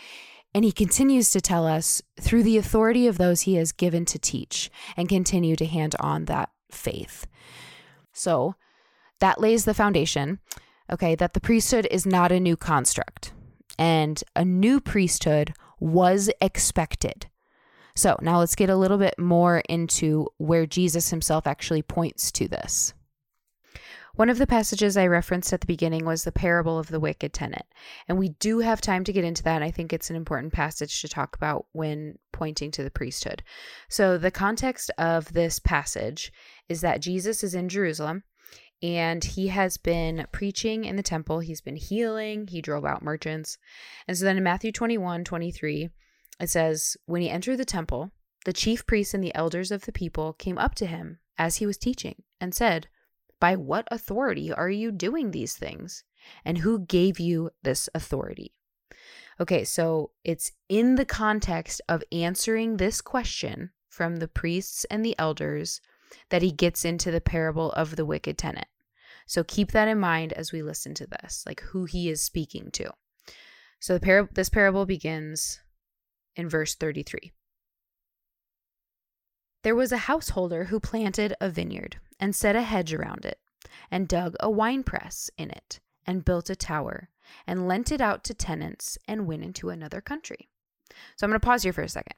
and 0.53 0.63
he 0.63 0.71
continues 0.71 1.31
to 1.31 1.41
tell 1.41 1.65
us 1.65 2.01
through 2.19 2.43
the 2.43 2.57
authority 2.57 3.07
of 3.07 3.17
those 3.17 3.41
he 3.41 3.55
has 3.55 3.71
given 3.71 4.05
to 4.05 4.19
teach 4.19 4.69
and 4.95 5.09
continue 5.09 5.55
to 5.55 5.65
hand 5.65 5.95
on 5.99 6.25
that 6.25 6.49
faith. 6.69 7.27
So 8.11 8.55
that 9.19 9.41
lays 9.41 9.65
the 9.65 9.73
foundation, 9.73 10.39
okay, 10.91 11.15
that 11.15 11.33
the 11.33 11.41
priesthood 11.41 11.87
is 11.89 12.05
not 12.05 12.31
a 12.31 12.39
new 12.39 12.55
construct 12.55 13.33
and 13.79 14.23
a 14.35 14.45
new 14.45 14.79
priesthood 14.79 15.53
was 15.79 16.29
expected. 16.39 17.27
So 17.95 18.17
now 18.21 18.39
let's 18.39 18.55
get 18.55 18.69
a 18.69 18.75
little 18.75 18.97
bit 18.97 19.17
more 19.19 19.61
into 19.69 20.27
where 20.37 20.65
Jesus 20.65 21.09
himself 21.09 21.45
actually 21.45 21.81
points 21.81 22.31
to 22.33 22.47
this. 22.47 22.93
One 24.15 24.29
of 24.29 24.37
the 24.37 24.45
passages 24.45 24.95
I 24.95 25.07
referenced 25.07 25.51
at 25.53 25.61
the 25.61 25.67
beginning 25.67 26.05
was 26.05 26.23
the 26.23 26.31
parable 26.31 26.77
of 26.77 26.89
the 26.89 26.99
wicked 26.99 27.33
tenant. 27.33 27.65
And 28.07 28.19
we 28.19 28.29
do 28.29 28.59
have 28.59 28.79
time 28.79 29.03
to 29.05 29.13
get 29.13 29.23
into 29.23 29.41
that. 29.43 29.63
I 29.63 29.71
think 29.71 29.91
it's 29.91 30.11
an 30.11 30.15
important 30.15 30.53
passage 30.53 31.01
to 31.01 31.07
talk 31.07 31.35
about 31.35 31.65
when 31.71 32.19
pointing 32.31 32.69
to 32.71 32.83
the 32.83 32.91
priesthood. 32.91 33.41
So, 33.89 34.19
the 34.19 34.29
context 34.29 34.91
of 34.99 35.33
this 35.33 35.57
passage 35.57 36.31
is 36.69 36.81
that 36.81 37.01
Jesus 37.01 37.43
is 37.43 37.55
in 37.55 37.69
Jerusalem 37.69 38.23
and 38.83 39.23
he 39.23 39.47
has 39.47 39.77
been 39.77 40.27
preaching 40.31 40.85
in 40.85 40.95
the 40.95 41.01
temple. 41.01 41.39
He's 41.39 41.61
been 41.61 41.77
healing, 41.77 42.47
he 42.47 42.61
drove 42.61 42.85
out 42.85 43.01
merchants. 43.01 43.57
And 44.07 44.15
so 44.15 44.25
then 44.25 44.37
in 44.37 44.43
Matthew 44.43 44.71
21 44.71 45.23
23, 45.23 45.89
it 46.39 46.49
says, 46.49 46.97
When 47.07 47.23
he 47.23 47.31
entered 47.31 47.57
the 47.57 47.65
temple, 47.65 48.11
the 48.45 48.53
chief 48.53 48.85
priests 48.85 49.15
and 49.15 49.23
the 49.23 49.33
elders 49.33 49.71
of 49.71 49.85
the 49.85 49.91
people 49.91 50.33
came 50.33 50.59
up 50.59 50.75
to 50.75 50.85
him 50.85 51.19
as 51.37 51.55
he 51.55 51.65
was 51.65 51.77
teaching 51.77 52.21
and 52.39 52.53
said, 52.53 52.89
by 53.43 53.57
what 53.57 53.85
authority 53.91 54.53
are 54.53 54.69
you 54.69 54.89
doing 54.89 55.31
these 55.31 55.53
things? 55.53 56.05
And 56.45 56.59
who 56.59 56.79
gave 56.79 57.19
you 57.19 57.49
this 57.61 57.89
authority? 57.93 58.53
Okay, 59.37 59.65
so 59.65 60.11
it's 60.23 60.53
in 60.69 60.95
the 60.95 61.03
context 61.03 61.81
of 61.89 62.05
answering 62.09 62.77
this 62.77 63.01
question 63.01 63.71
from 63.89 64.15
the 64.15 64.29
priests 64.29 64.85
and 64.85 65.03
the 65.03 65.13
elders 65.19 65.81
that 66.29 66.41
he 66.41 66.53
gets 66.53 66.85
into 66.85 67.11
the 67.11 67.19
parable 67.19 67.73
of 67.73 67.97
the 67.97 68.05
wicked 68.05 68.37
tenant. 68.37 68.69
So 69.27 69.43
keep 69.43 69.73
that 69.73 69.89
in 69.89 69.99
mind 69.99 70.31
as 70.31 70.53
we 70.53 70.63
listen 70.63 70.93
to 70.93 71.07
this, 71.07 71.43
like 71.45 71.59
who 71.59 71.83
he 71.83 72.07
is 72.07 72.21
speaking 72.21 72.69
to. 72.71 72.93
So 73.77 73.95
the 73.95 74.05
par- 74.05 74.29
this 74.31 74.47
parable 74.47 74.85
begins 74.85 75.59
in 76.37 76.47
verse 76.47 76.75
33. 76.75 77.33
There 79.63 79.75
was 79.75 79.93
a 79.93 79.97
householder 79.97 80.65
who 80.65 80.79
planted 80.79 81.35
a 81.39 81.49
vineyard 81.49 81.97
and 82.19 82.35
set 82.35 82.55
a 82.55 82.61
hedge 82.61 82.93
around 82.93 83.25
it, 83.25 83.39
and 83.89 84.07
dug 84.07 84.35
a 84.39 84.49
winepress 84.49 85.29
in 85.37 85.49
it, 85.49 85.79
and 86.05 86.25
built 86.25 86.49
a 86.49 86.55
tower, 86.55 87.09
and 87.47 87.67
lent 87.67 87.91
it 87.91 88.01
out 88.01 88.23
to 88.25 88.33
tenants, 88.33 88.97
and 89.07 89.25
went 89.25 89.43
into 89.43 89.69
another 89.69 90.01
country. 90.01 90.49
So 91.15 91.25
I'm 91.25 91.31
going 91.31 91.39
to 91.39 91.45
pause 91.45 91.63
here 91.63 91.73
for 91.73 91.81
a 91.81 91.89
second. 91.89 92.15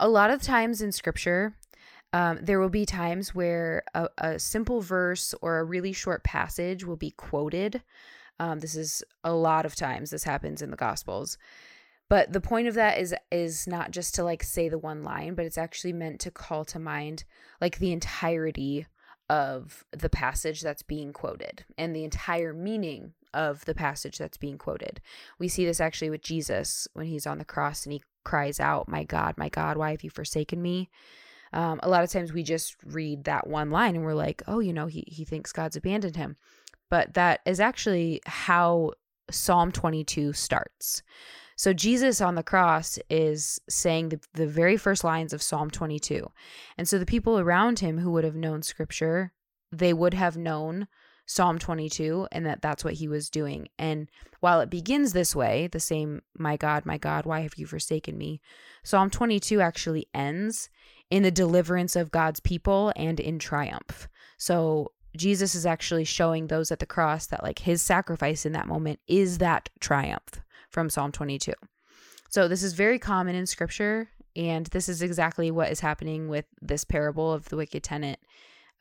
A 0.00 0.08
lot 0.08 0.30
of 0.30 0.40
times 0.40 0.80
in 0.80 0.90
scripture, 0.90 1.54
um, 2.12 2.38
there 2.40 2.58
will 2.58 2.70
be 2.70 2.86
times 2.86 3.34
where 3.34 3.82
a, 3.94 4.08
a, 4.18 4.38
simple 4.38 4.80
verse 4.80 5.34
or 5.42 5.58
a 5.58 5.64
really 5.64 5.92
short 5.92 6.24
passage 6.24 6.84
will 6.84 6.96
be 6.96 7.10
quoted. 7.10 7.82
Um, 8.40 8.60
this 8.60 8.74
is 8.74 9.04
a 9.22 9.34
lot 9.34 9.66
of 9.66 9.74
times 9.74 10.10
this 10.10 10.24
happens 10.24 10.62
in 10.62 10.70
the 10.70 10.76
Gospels. 10.76 11.36
But 12.08 12.32
the 12.32 12.40
point 12.40 12.68
of 12.68 12.74
that 12.74 12.98
is 12.98 13.14
is 13.32 13.66
not 13.66 13.90
just 13.90 14.14
to 14.14 14.24
like 14.24 14.42
say 14.42 14.68
the 14.68 14.78
one 14.78 15.02
line, 15.02 15.34
but 15.34 15.44
it's 15.44 15.58
actually 15.58 15.92
meant 15.92 16.20
to 16.20 16.30
call 16.30 16.64
to 16.66 16.78
mind 16.78 17.24
like 17.60 17.78
the 17.78 17.92
entirety 17.92 18.86
of 19.28 19.84
the 19.90 20.08
passage 20.08 20.60
that's 20.60 20.82
being 20.82 21.12
quoted 21.12 21.64
and 21.76 21.94
the 21.94 22.04
entire 22.04 22.52
meaning 22.52 23.12
of 23.34 23.64
the 23.64 23.74
passage 23.74 24.18
that's 24.18 24.36
being 24.36 24.56
quoted. 24.56 25.00
We 25.38 25.48
see 25.48 25.66
this 25.66 25.80
actually 25.80 26.10
with 26.10 26.22
Jesus 26.22 26.86
when 26.92 27.06
he's 27.06 27.26
on 27.26 27.38
the 27.38 27.44
cross 27.44 27.84
and 27.84 27.92
he 27.92 28.02
cries 28.24 28.60
out, 28.60 28.88
My 28.88 29.02
God, 29.02 29.34
my 29.36 29.48
God, 29.48 29.76
why 29.76 29.90
have 29.90 30.04
you 30.04 30.10
forsaken 30.10 30.62
me? 30.62 30.90
Um, 31.52 31.80
a 31.82 31.88
lot 31.88 32.04
of 32.04 32.10
times 32.10 32.32
we 32.32 32.42
just 32.42 32.76
read 32.84 33.24
that 33.24 33.46
one 33.46 33.70
line 33.70 33.96
and 33.96 34.04
we're 34.04 34.14
like, 34.14 34.42
oh, 34.46 34.60
you 34.60 34.72
know, 34.72 34.86
he, 34.86 35.04
he 35.06 35.24
thinks 35.24 35.52
God's 35.52 35.76
abandoned 35.76 36.16
him. 36.16 36.36
But 36.90 37.14
that 37.14 37.40
is 37.46 37.60
actually 37.60 38.20
how 38.26 38.92
Psalm 39.30 39.72
22 39.72 40.32
starts. 40.32 41.02
So 41.56 41.72
Jesus 41.72 42.20
on 42.20 42.34
the 42.34 42.42
cross 42.42 42.98
is 43.08 43.58
saying 43.68 44.10
the, 44.10 44.20
the 44.34 44.46
very 44.46 44.76
first 44.76 45.02
lines 45.02 45.32
of 45.32 45.42
Psalm 45.42 45.70
22. 45.70 46.30
And 46.76 46.86
so 46.86 46.98
the 46.98 47.06
people 47.06 47.38
around 47.38 47.78
him 47.78 47.98
who 47.98 48.10
would 48.12 48.24
have 48.24 48.36
known 48.36 48.62
scripture, 48.62 49.32
they 49.72 49.94
would 49.94 50.12
have 50.12 50.36
known 50.36 50.86
Psalm 51.24 51.58
22 51.58 52.28
and 52.30 52.44
that 52.44 52.60
that's 52.60 52.84
what 52.84 52.94
he 52.94 53.08
was 53.08 53.30
doing. 53.30 53.68
And 53.78 54.10
while 54.40 54.60
it 54.60 54.70
begins 54.70 55.12
this 55.12 55.34
way, 55.34 55.66
the 55.66 55.80
same, 55.80 56.20
my 56.38 56.58
God, 56.58 56.84
my 56.84 56.98
God, 56.98 57.24
why 57.24 57.40
have 57.40 57.54
you 57.56 57.66
forsaken 57.66 58.18
me? 58.18 58.40
Psalm 58.84 59.08
22 59.08 59.60
actually 59.60 60.06
ends 60.14 60.68
in 61.10 61.22
the 61.22 61.30
deliverance 61.30 61.96
of 61.96 62.10
God's 62.10 62.38
people 62.38 62.92
and 62.96 63.18
in 63.18 63.38
triumph. 63.38 64.08
So 64.36 64.92
Jesus 65.16 65.54
is 65.54 65.64
actually 65.64 66.04
showing 66.04 66.46
those 66.46 66.70
at 66.70 66.80
the 66.80 66.86
cross 66.86 67.26
that 67.26 67.42
like 67.42 67.60
his 67.60 67.80
sacrifice 67.80 68.44
in 68.44 68.52
that 68.52 68.68
moment 68.68 69.00
is 69.08 69.38
that 69.38 69.70
triumph 69.80 70.42
from 70.76 70.90
Psalm 70.90 71.10
22. 71.10 71.54
So 72.28 72.48
this 72.48 72.62
is 72.62 72.74
very 72.74 72.98
common 72.98 73.34
in 73.34 73.46
scripture, 73.46 74.10
and 74.36 74.66
this 74.66 74.90
is 74.90 75.00
exactly 75.00 75.50
what 75.50 75.72
is 75.72 75.80
happening 75.80 76.28
with 76.28 76.44
this 76.60 76.84
parable 76.84 77.32
of 77.32 77.48
the 77.48 77.56
wicked 77.56 77.82
tenant 77.82 78.18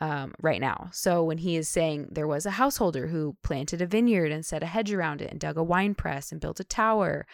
um, 0.01 0.33
right 0.41 0.59
now. 0.59 0.89
So 0.91 1.23
when 1.23 1.37
he 1.37 1.55
is 1.55 1.69
saying 1.69 2.09
there 2.11 2.27
was 2.27 2.45
a 2.45 2.51
householder 2.51 3.07
who 3.07 3.37
planted 3.43 3.81
a 3.81 3.85
vineyard 3.85 4.33
and 4.33 4.45
set 4.45 4.61
a 4.61 4.65
hedge 4.65 4.91
around 4.91 5.21
it 5.21 5.31
and 5.31 5.39
dug 5.39 5.55
a 5.55 5.63
wine 5.63 5.95
press 5.95 6.33
and 6.33 6.41
built 6.41 6.59
a 6.59 6.65
tower, 6.65 7.25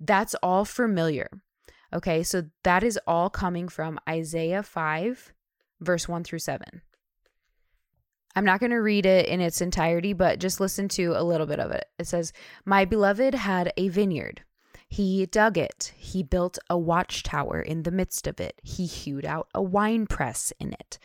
that's 0.00 0.34
all 0.42 0.64
familiar. 0.64 1.28
Okay, 1.94 2.24
so 2.24 2.46
that 2.64 2.82
is 2.82 2.98
all 3.06 3.30
coming 3.30 3.68
from 3.68 4.00
Isaiah 4.08 4.64
5, 4.64 5.32
verse 5.80 6.08
1 6.08 6.24
through 6.24 6.40
7. 6.40 6.82
I'm 8.34 8.44
not 8.44 8.60
going 8.60 8.70
to 8.70 8.76
read 8.76 9.06
it 9.06 9.26
in 9.26 9.40
its 9.40 9.60
entirety, 9.60 10.12
but 10.12 10.38
just 10.38 10.60
listen 10.60 10.88
to 10.88 11.12
a 11.14 11.22
little 11.22 11.46
bit 11.46 11.60
of 11.60 11.70
it. 11.70 11.84
It 11.98 12.06
says, 12.06 12.32
My 12.64 12.84
beloved 12.84 13.34
had 13.34 13.72
a 13.76 13.88
vineyard. 13.88 14.42
He 14.88 15.24
dug 15.24 15.56
it. 15.56 15.94
He 15.96 16.22
built 16.22 16.58
a 16.68 16.76
watchtower 16.76 17.62
in 17.62 17.82
the 17.82 17.90
midst 17.90 18.26
of 18.26 18.38
it. 18.40 18.60
He 18.62 18.84
hewed 18.84 19.24
out 19.24 19.48
a 19.54 19.62
wine 19.62 20.06
press 20.06 20.52
in 20.60 20.74
it. 20.74 20.98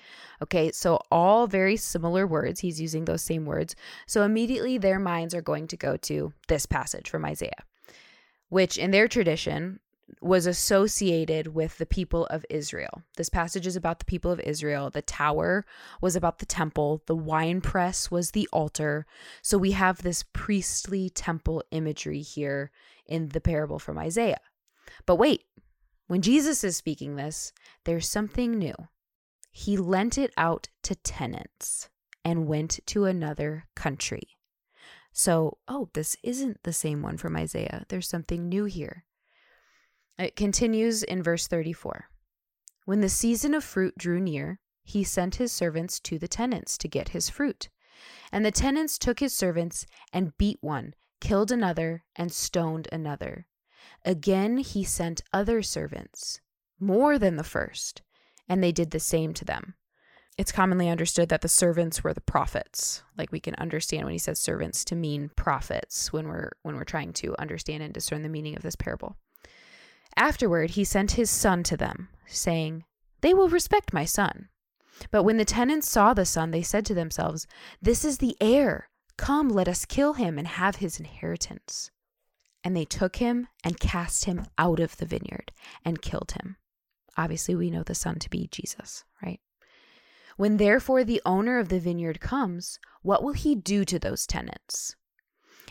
Okay, 0.44 0.74
so 0.74 1.00
all 1.10 1.48
very 1.48 1.78
similar 1.78 2.28
words. 2.28 2.60
He's 2.60 2.82
using 2.82 3.06
those 3.06 3.22
same 3.22 3.46
words. 3.46 3.78
So 4.06 4.24
immediately 4.24 4.78
their 4.78 5.00
minds 5.00 5.34
are 5.34 5.42
going 5.42 5.68
to 5.70 5.78
go 5.78 5.96
to 5.96 6.34
this 6.50 6.66
passage 6.66 7.10
from 7.10 7.24
Isaiah, 7.24 7.64
which 8.50 8.78
in 8.78 8.92
their 8.92 9.08
tradition 9.08 9.80
was 10.22 10.46
associated 10.46 11.48
with 11.48 11.78
the 11.78 11.86
people 11.86 12.26
of 12.28 12.46
Israel. 12.50 13.04
This 13.18 13.30
passage 13.30 13.68
is 13.68 13.76
about 13.76 14.00
the 14.00 14.06
people 14.06 14.32
of 14.32 14.40
Israel. 14.40 14.90
The 14.90 15.02
tower 15.02 15.66
was 16.02 16.16
about 16.16 16.40
the 16.40 16.46
temple, 16.46 17.04
the 17.06 17.16
wine 17.16 17.62
press 17.62 18.10
was 18.10 18.32
the 18.32 18.48
altar. 18.52 19.06
So 19.42 19.58
we 19.58 19.72
have 19.72 20.02
this 20.02 20.24
priestly 20.34 21.10
temple 21.10 21.64
imagery 21.72 22.22
here 22.22 22.72
in 23.06 23.30
the 23.30 23.42
parable 23.42 23.80
from 23.80 23.98
Isaiah. 23.98 24.42
But 25.06 25.18
wait, 25.18 25.44
when 26.08 26.22
Jesus 26.22 26.64
is 26.64 26.78
speaking 26.78 27.16
this, 27.16 27.52
there's 27.84 28.10
something 28.10 28.58
new. 28.58 28.76
He 29.52 29.76
lent 29.76 30.18
it 30.18 30.32
out 30.38 30.70
to 30.84 30.96
tenants 30.96 31.90
and 32.24 32.48
went 32.48 32.80
to 32.88 33.06
another 33.06 33.66
country. 33.76 34.38
So, 35.12 35.58
oh, 35.68 35.90
this 35.94 36.16
isn't 36.24 36.62
the 36.64 36.74
same 36.74 37.02
one 37.02 37.18
from 37.18 37.36
Isaiah. 37.36 37.86
There's 37.90 38.08
something 38.08 38.48
new 38.48 38.66
here. 38.66 39.04
It 40.18 40.36
continues 40.36 41.04
in 41.04 41.22
verse 41.22 41.48
34. 41.48 42.10
When 42.86 43.02
the 43.02 43.10
season 43.10 43.54
of 43.54 43.64
fruit 43.64 43.98
drew 43.98 44.20
near, 44.20 44.60
he 44.84 45.04
sent 45.04 45.36
his 45.36 45.52
servants 45.52 46.00
to 46.02 46.18
the 46.18 46.28
tenants 46.28 46.78
to 46.80 46.88
get 46.88 47.10
his 47.10 47.30
fruit. 47.30 47.70
And 48.32 48.46
the 48.46 48.52
tenants 48.52 48.98
took 48.98 49.20
his 49.20 49.36
servants 49.36 49.86
and 50.12 50.38
beat 50.38 50.58
one, 50.62 50.94
killed 51.20 51.52
another, 51.52 52.04
and 52.16 52.32
stoned 52.32 52.88
another. 52.92 53.46
Again 54.06 54.58
he 54.58 54.84
sent 54.84 55.22
other 55.34 55.62
servants, 55.62 56.40
more 56.80 57.20
than 57.20 57.36
the 57.36 57.44
first, 57.44 58.02
and 58.48 58.64
they 58.64 58.72
did 58.72 58.92
the 58.92 59.00
same 59.00 59.34
to 59.34 59.46
them. 59.46 59.76
It's 60.38 60.52
commonly 60.52 60.88
understood 60.88 61.30
that 61.30 61.42
the 61.42 61.48
servants 61.48 62.04
were 62.04 62.14
the 62.14 62.22
prophets. 62.22 63.04
Like 63.18 63.32
we 63.32 63.40
can 63.40 63.56
understand 63.56 64.06
when 64.06 64.14
he 64.14 64.20
says 64.20 64.40
servants 64.40 64.86
to 64.86 64.96
mean 64.96 65.32
prophets 65.36 66.14
when 66.14 66.28
we're 66.28 66.52
when 66.62 66.76
we're 66.76 66.84
trying 66.84 67.14
to 67.14 67.36
understand 67.40 67.84
and 67.84 67.94
discern 67.94 68.22
the 68.22 68.30
meaning 68.30 68.56
of 68.56 68.62
this 68.64 68.76
parable. 68.76 69.18
Afterward, 70.18 70.72
he 70.72 70.84
sent 70.84 71.12
his 71.12 71.30
son 71.30 71.62
to 71.64 71.78
them, 71.78 72.10
saying, 72.26 72.84
They 73.22 73.36
will 73.36 73.50
respect 73.50 73.94
my 73.94 74.04
son. 74.04 74.50
But 75.12 75.24
when 75.24 75.38
the 75.38 75.46
tenants 75.46 75.90
saw 75.90 76.14
the 76.14 76.26
son, 76.26 76.50
they 76.50 76.64
said 76.64 76.86
to 76.88 76.96
themselves, 76.96 77.46
This 77.80 78.04
is 78.04 78.18
the 78.18 78.36
heir. 78.42 78.90
Come, 79.16 79.48
let 79.50 79.68
us 79.68 79.86
kill 79.86 80.14
him 80.14 80.40
and 80.40 80.48
have 80.48 80.78
his 80.78 81.00
inheritance. 81.00 81.92
And 82.64 82.76
they 82.76 82.86
took 82.86 83.18
him 83.18 83.48
and 83.64 83.80
cast 83.80 84.26
him 84.26 84.46
out 84.58 84.80
of 84.80 84.98
the 84.98 85.06
vineyard 85.06 85.52
and 85.86 86.02
killed 86.02 86.32
him. 86.32 86.58
Obviously, 87.16 87.56
we 87.56 87.70
know 87.70 87.84
the 87.84 87.96
son 87.96 88.18
to 88.20 88.30
be 88.30 88.48
Jesus, 88.52 89.04
right? 89.24 89.40
When 90.36 90.58
therefore 90.58 91.04
the 91.04 91.22
owner 91.26 91.60
of 91.60 91.70
the 91.70 91.80
vineyard 91.80 92.20
comes, 92.20 92.80
what 93.04 93.24
will 93.24 93.34
he 93.34 93.56
do 93.56 93.86
to 93.86 94.00
those 94.00 94.26
tenants? 94.28 94.96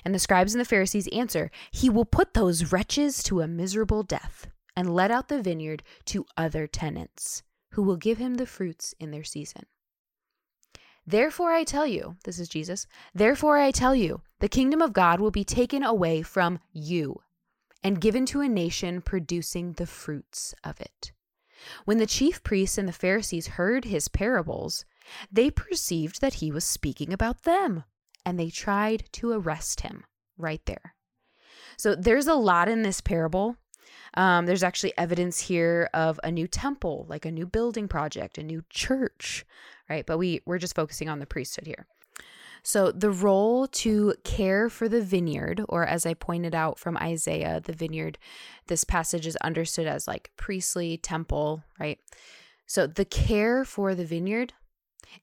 And 0.07 0.15
the 0.15 0.21
scribes 0.21 0.55
and 0.55 0.61
the 0.61 0.65
Pharisees 0.65 1.09
answer, 1.09 1.51
He 1.73 1.91
will 1.91 2.05
put 2.05 2.33
those 2.33 2.71
wretches 2.71 3.25
to 3.25 3.41
a 3.41 3.49
miserable 3.49 4.05
death 4.05 4.47
and 4.77 4.95
let 4.95 5.11
out 5.11 5.27
the 5.27 5.43
vineyard 5.43 5.83
to 6.05 6.25
other 6.37 6.69
tenants, 6.69 7.43
who 7.73 7.83
will 7.83 7.97
give 7.97 8.19
him 8.19 8.35
the 8.35 8.47
fruits 8.47 8.95
in 9.01 9.11
their 9.11 9.25
season. 9.25 9.65
Therefore, 11.05 11.51
I 11.51 11.65
tell 11.65 11.89
you, 11.89 12.15
this 12.23 12.39
is 12.39 12.49
Jesus, 12.49 12.87
therefore 13.17 13.59
I 13.59 13.73
tell 13.73 13.97
you, 13.97 14.21
the 14.39 14.49
kingdom 14.49 14.81
of 14.81 14.93
God 14.93 15.19
will 15.19 15.33
be 15.33 15.43
taken 15.43 15.83
away 15.83 16.23
from 16.23 16.61
you 16.73 17.23
and 17.83 18.01
given 18.01 18.27
to 18.27 18.41
a 18.41 18.49
nation 18.49 19.03
producing 19.03 19.73
the 19.73 19.87
fruits 19.87 20.55
of 20.63 20.81
it. 20.81 21.11
When 21.85 21.99
the 21.99 22.07
chief 22.07 22.45
priests 22.45 22.79
and 22.79 22.87
the 22.87 22.93
Pharisees 22.93 23.49
heard 23.49 23.85
his 23.85 24.07
parables, 24.07 24.85
they 25.33 25.51
perceived 25.51 26.21
that 26.21 26.35
he 26.35 26.53
was 26.53 26.65
speaking 26.65 27.13
about 27.13 27.43
them 27.43 27.83
and 28.27 28.39
they 28.39 28.51
tried 28.51 29.05
to 29.13 29.31
arrest 29.31 29.81
him 29.81 30.05
right 30.37 30.61
there. 30.67 30.95
So 31.79 31.95
there's 31.95 32.27
a 32.27 32.35
lot 32.35 32.69
in 32.69 32.83
this 32.83 33.01
parable. 33.01 33.57
Um, 34.15 34.47
there's 34.47 34.63
actually 34.63 34.93
evidence 34.99 35.41
here 35.41 35.89
of 35.95 36.19
a 36.25 36.33
new 36.33 36.49
temple, 36.49 37.07
like 37.09 37.25
a 37.25 37.31
new 37.31 37.47
building 37.47 37.87
project, 37.87 38.37
a 38.37 38.43
new 38.43 38.65
church, 38.69 39.47
right? 39.89 40.05
But 40.05 40.19
we 40.19 40.41
we're 40.45 40.59
just 40.59 40.75
focusing 40.75 41.09
on 41.09 41.21
the 41.21 41.27
priesthood 41.27 41.67
here. 41.67 41.87
So 42.63 42.91
the 42.91 43.13
role 43.13 43.69
to 43.69 44.15
care 44.25 44.69
for 44.69 44.89
the 44.89 45.01
vineyard, 45.01 45.63
or 45.69 45.87
as 45.87 46.05
I 46.05 46.15
pointed 46.15 46.53
out 46.53 46.81
from 46.81 46.97
Isaiah, 46.97 47.61
the 47.63 47.73
vineyard, 47.73 48.19
this 48.67 48.83
passage 48.83 49.25
is 49.25 49.37
understood 49.37 49.87
as 49.87 50.09
like 50.09 50.33
priestly 50.37 50.97
temple, 50.97 51.63
right? 51.79 52.01
So 52.67 52.89
the 52.89 53.05
care 53.05 53.65
for 53.65 53.95
the 53.95 54.05
vineyard 54.05 54.53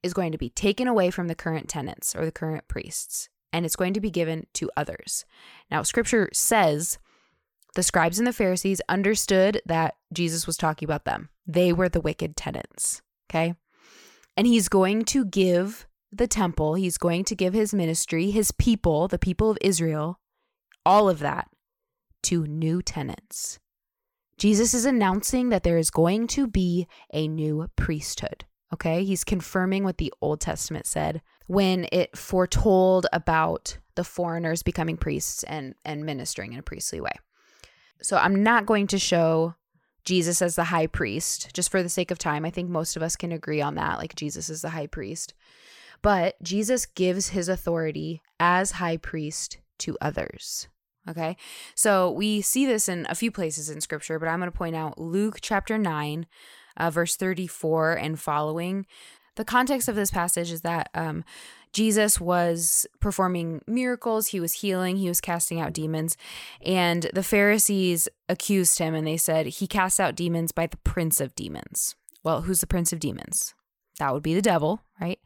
is 0.02 0.14
going 0.14 0.32
to 0.32 0.38
be 0.38 0.50
taken 0.50 0.88
away 0.88 1.10
from 1.10 1.28
the 1.28 1.36
current 1.36 1.70
tenants 1.70 2.16
or 2.16 2.26
the 2.26 2.32
current 2.32 2.68
priests, 2.68 3.30
and 3.52 3.66
it's 3.66 3.76
going 3.76 3.94
to 3.94 4.02
be 4.02 4.12
given 4.12 4.48
to 4.54 4.72
others. 4.76 5.26
Now, 5.70 5.84
scripture 5.84 6.30
says 6.34 6.98
the 7.76 7.84
scribes 7.84 8.20
and 8.20 8.28
the 8.28 8.34
Pharisees 8.34 8.82
understood 8.88 9.62
that 9.66 9.96
Jesus 10.14 10.46
was 10.46 10.58
talking 10.58 10.86
about 10.86 11.06
them. 11.06 11.30
They 11.48 11.74
were 11.74 11.90
the 11.90 12.02
wicked 12.02 12.36
tenants, 12.36 13.02
okay? 13.30 13.56
And 14.38 14.48
he's 14.48 14.70
going 14.70 15.06
to 15.06 15.26
give 15.26 15.88
the 16.12 16.28
temple, 16.28 16.76
he's 16.76 16.98
going 16.98 17.24
to 17.26 17.36
give 17.36 17.54
his 17.54 17.74
ministry, 17.74 18.30
his 18.30 18.52
people, 18.52 19.08
the 19.08 19.18
people 19.18 19.50
of 19.50 19.58
Israel, 19.62 20.20
all 20.86 21.10
of 21.10 21.20
that 21.20 21.48
to 22.24 22.46
new 22.46 22.82
tenants. 22.82 23.60
Jesus 24.38 24.74
is 24.74 24.86
announcing 24.86 25.50
that 25.50 25.64
there 25.64 25.78
is 25.78 25.90
going 25.90 26.28
to 26.28 26.48
be 26.48 26.88
a 27.14 27.28
new 27.28 27.70
priesthood. 27.76 28.46
Okay. 28.74 29.04
He's 29.04 29.24
confirming 29.24 29.84
what 29.84 29.98
the 29.98 30.14
Old 30.22 30.42
Testament 30.42 30.86
said 30.86 31.22
when 31.48 31.88
it 31.92 32.18
foretold 32.18 33.06
about 33.14 33.78
the 33.96 34.04
foreigners 34.04 34.64
becoming 34.64 34.98
priests 34.98 35.44
and, 35.44 35.76
and 35.86 36.06
ministering 36.06 36.54
in 36.54 36.60
a 36.60 36.64
priestly 36.64 37.00
way. 37.00 37.14
So 38.02 38.18
I'm 38.18 38.44
not 38.44 38.66
going 38.66 38.88
to 38.88 39.00
show 39.00 39.54
Jesus 40.04 40.42
as 40.42 40.56
the 40.56 40.66
high 40.66 40.88
priest 40.88 41.54
just 41.54 41.70
for 41.70 41.84
the 41.84 41.90
sake 41.90 42.12
of 42.12 42.18
time. 42.18 42.44
I 42.44 42.50
think 42.50 42.70
most 42.70 42.98
of 42.98 43.04
us 43.04 43.16
can 43.16 43.32
agree 43.32 43.62
on 43.62 43.76
that. 43.76 44.00
Like 44.00 44.16
Jesus 44.16 44.50
is 44.50 44.62
the 44.62 44.70
high 44.70 44.88
priest. 44.88 45.34
But 46.02 46.42
Jesus 46.42 46.86
gives 46.86 47.30
his 47.30 47.48
authority 47.48 48.22
as 48.40 48.72
high 48.72 48.98
priest 48.98 49.60
to 49.80 49.98
others. 50.02 50.68
Okay. 51.10 51.38
So 51.76 52.12
we 52.12 52.42
see 52.42 52.66
this 52.66 52.88
in 52.90 53.06
a 53.10 53.16
few 53.16 53.32
places 53.32 53.70
in 53.70 53.82
scripture, 53.82 54.20
but 54.20 54.28
I'm 54.28 54.40
going 54.40 54.52
to 54.52 54.58
point 54.58 54.76
out 54.76 55.00
Luke 55.00 55.40
chapter 55.42 55.78
9, 55.78 56.26
uh, 56.78 56.90
verse 56.90 57.16
34 57.16 57.94
and 57.94 58.20
following. 58.20 58.86
The 59.36 59.46
context 59.46 59.88
of 59.88 59.96
this 59.96 60.12
passage 60.12 60.52
is 60.52 60.62
that 60.62 60.90
um, 60.94 61.24
Jesus 61.72 62.22
was 62.22 62.86
performing 63.00 63.62
miracles, 63.66 64.28
he 64.28 64.40
was 64.40 64.54
healing, 64.54 64.98
he 64.98 65.10
was 65.10 65.20
casting 65.20 65.60
out 65.60 65.74
demons, 65.74 66.16
and 66.64 67.10
the 67.14 67.24
Pharisees 67.24 68.08
accused 68.30 68.78
him 68.78 68.94
and 68.94 69.08
they 69.08 69.18
said, 69.18 69.48
He 69.48 69.66
casts 69.66 70.00
out 70.00 70.16
demons 70.16 70.52
by 70.52 70.68
the 70.68 70.78
prince 70.78 71.20
of 71.20 71.36
demons. 71.36 71.96
Well, 72.24 72.44
who's 72.44 72.62
the 72.62 72.68
prince 72.68 72.94
of 72.94 73.00
demons? 73.00 73.56
That 74.00 74.14
would 74.14 74.24
be 74.24 74.36
the 74.36 74.42
devil, 74.42 74.82
right? 75.02 75.20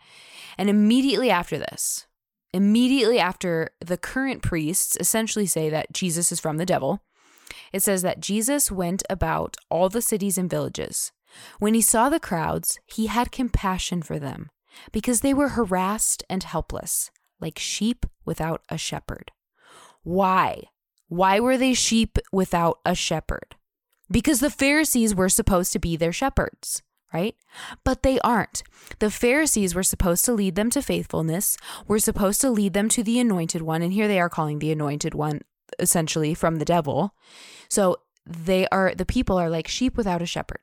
And 0.57 0.69
immediately 0.69 1.29
after 1.29 1.57
this, 1.57 2.07
immediately 2.53 3.19
after 3.19 3.71
the 3.81 3.97
current 3.97 4.41
priests 4.41 4.97
essentially 4.99 5.45
say 5.45 5.69
that 5.69 5.93
Jesus 5.93 6.31
is 6.31 6.39
from 6.39 6.57
the 6.57 6.65
devil, 6.65 7.01
it 7.73 7.81
says 7.81 8.01
that 8.01 8.19
Jesus 8.19 8.71
went 8.71 9.03
about 9.09 9.57
all 9.69 9.89
the 9.89 10.01
cities 10.01 10.37
and 10.37 10.49
villages. 10.49 11.11
When 11.59 11.73
he 11.73 11.81
saw 11.81 12.09
the 12.09 12.19
crowds, 12.19 12.79
he 12.85 13.07
had 13.07 13.31
compassion 13.31 14.01
for 14.01 14.19
them 14.19 14.49
because 14.91 15.21
they 15.21 15.33
were 15.33 15.49
harassed 15.49 16.23
and 16.29 16.43
helpless, 16.43 17.11
like 17.39 17.59
sheep 17.59 18.05
without 18.25 18.61
a 18.69 18.77
shepherd. 18.77 19.31
Why? 20.03 20.63
Why 21.07 21.39
were 21.39 21.57
they 21.57 21.73
sheep 21.73 22.17
without 22.31 22.79
a 22.85 22.95
shepherd? 22.95 23.55
Because 24.09 24.39
the 24.39 24.49
Pharisees 24.49 25.15
were 25.15 25.29
supposed 25.29 25.73
to 25.73 25.79
be 25.79 25.95
their 25.95 26.13
shepherds 26.13 26.81
right? 27.13 27.35
But 27.83 28.03
they 28.03 28.19
aren't. 28.19 28.63
The 28.99 29.11
Pharisees 29.11 29.73
were 29.73 29.83
supposed 29.83 30.25
to 30.25 30.33
lead 30.33 30.55
them 30.55 30.69
to 30.71 30.81
faithfulness, 30.81 31.57
were 31.87 31.99
supposed 31.99 32.41
to 32.41 32.49
lead 32.49 32.73
them 32.73 32.89
to 32.89 33.03
the 33.03 33.19
anointed 33.19 33.61
one. 33.61 33.81
And 33.81 33.93
here 33.93 34.07
they 34.07 34.19
are 34.19 34.29
calling 34.29 34.59
the 34.59 34.71
anointed 34.71 35.13
one 35.13 35.41
essentially 35.79 36.33
from 36.33 36.57
the 36.57 36.65
devil. 36.65 37.13
So 37.69 37.97
they 38.25 38.67
are, 38.69 38.93
the 38.95 39.05
people 39.05 39.37
are 39.37 39.49
like 39.49 39.67
sheep 39.67 39.97
without 39.97 40.21
a 40.21 40.25
shepherd. 40.25 40.59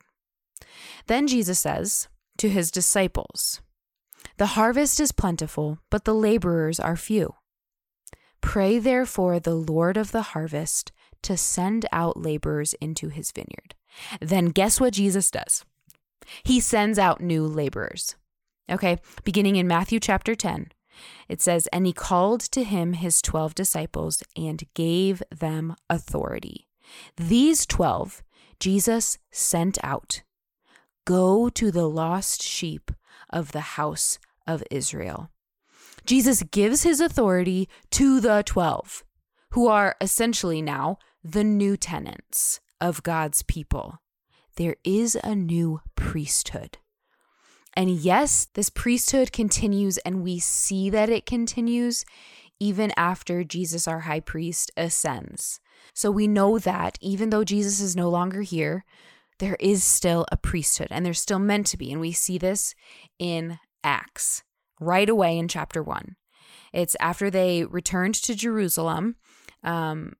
Then 1.06 1.26
Jesus 1.26 1.58
says 1.58 2.08
to 2.38 2.48
his 2.48 2.70
disciples, 2.70 3.60
The 4.36 4.54
harvest 4.54 5.00
is 5.00 5.12
plentiful, 5.12 5.78
but 5.90 6.04
the 6.04 6.14
laborers 6.14 6.80
are 6.80 6.96
few. 6.96 7.34
Pray 8.40 8.78
therefore 8.78 9.40
the 9.40 9.54
Lord 9.54 9.96
of 9.96 10.12
the 10.12 10.22
harvest 10.22 10.92
to 11.22 11.36
send 11.36 11.86
out 11.92 12.20
laborers 12.20 12.74
into 12.74 13.08
his 13.08 13.32
vineyard. 13.32 13.74
Then 14.20 14.46
guess 14.46 14.80
what 14.80 14.92
Jesus 14.92 15.30
does? 15.30 15.64
He 16.42 16.60
sends 16.60 16.98
out 16.98 17.20
new 17.20 17.46
laborers. 17.46 18.16
Okay, 18.70 18.98
beginning 19.24 19.56
in 19.56 19.68
Matthew 19.68 20.00
chapter 20.00 20.34
10, 20.34 20.68
it 21.28 21.40
says, 21.40 21.66
And 21.68 21.86
he 21.86 21.92
called 21.92 22.40
to 22.40 22.64
him 22.64 22.94
his 22.94 23.20
12 23.20 23.54
disciples 23.54 24.22
and 24.36 24.62
gave 24.74 25.22
them 25.30 25.76
authority. 25.90 26.68
These 27.16 27.66
12 27.66 28.22
Jesus 28.60 29.18
sent 29.30 29.78
out. 29.82 30.22
Go 31.04 31.48
to 31.50 31.70
the 31.70 31.88
lost 31.88 32.42
sheep 32.42 32.90
of 33.30 33.52
the 33.52 33.60
house 33.60 34.18
of 34.46 34.62
Israel. 34.70 35.30
Jesus 36.06 36.42
gives 36.42 36.82
his 36.82 37.00
authority 37.00 37.68
to 37.90 38.20
the 38.20 38.42
12, 38.44 39.04
who 39.50 39.68
are 39.68 39.96
essentially 40.00 40.60
now 40.60 40.98
the 41.22 41.44
new 41.44 41.76
tenants 41.76 42.60
of 42.80 43.02
God's 43.02 43.42
people 43.42 44.00
there 44.56 44.76
is 44.84 45.16
a 45.22 45.34
new 45.34 45.80
priesthood. 45.96 46.78
And 47.76 47.90
yes, 47.90 48.46
this 48.54 48.70
priesthood 48.70 49.32
continues, 49.32 49.98
and 49.98 50.22
we 50.22 50.38
see 50.38 50.90
that 50.90 51.08
it 51.08 51.26
continues 51.26 52.04
even 52.60 52.92
after 52.96 53.42
Jesus, 53.42 53.88
our 53.88 54.00
high 54.00 54.20
priest, 54.20 54.70
ascends. 54.76 55.60
So 55.92 56.10
we 56.10 56.28
know 56.28 56.58
that 56.60 56.98
even 57.00 57.30
though 57.30 57.44
Jesus 57.44 57.80
is 57.80 57.96
no 57.96 58.08
longer 58.08 58.42
here, 58.42 58.84
there 59.44 59.56
is 59.60 59.84
still 59.84 60.24
a 60.32 60.38
priesthood, 60.38 60.88
and 60.90 61.04
there's 61.04 61.20
still 61.20 61.38
meant 61.38 61.66
to 61.66 61.76
be. 61.76 61.92
And 61.92 62.00
we 62.00 62.12
see 62.12 62.38
this 62.38 62.74
in 63.18 63.58
Acts 63.82 64.42
right 64.80 65.08
away 65.08 65.36
in 65.36 65.48
chapter 65.48 65.82
one. 65.82 66.16
It's 66.72 66.96
after 66.98 67.30
they 67.30 67.64
returned 67.64 68.14
to 68.14 68.34
Jerusalem. 68.34 69.16
Um, 69.62 70.14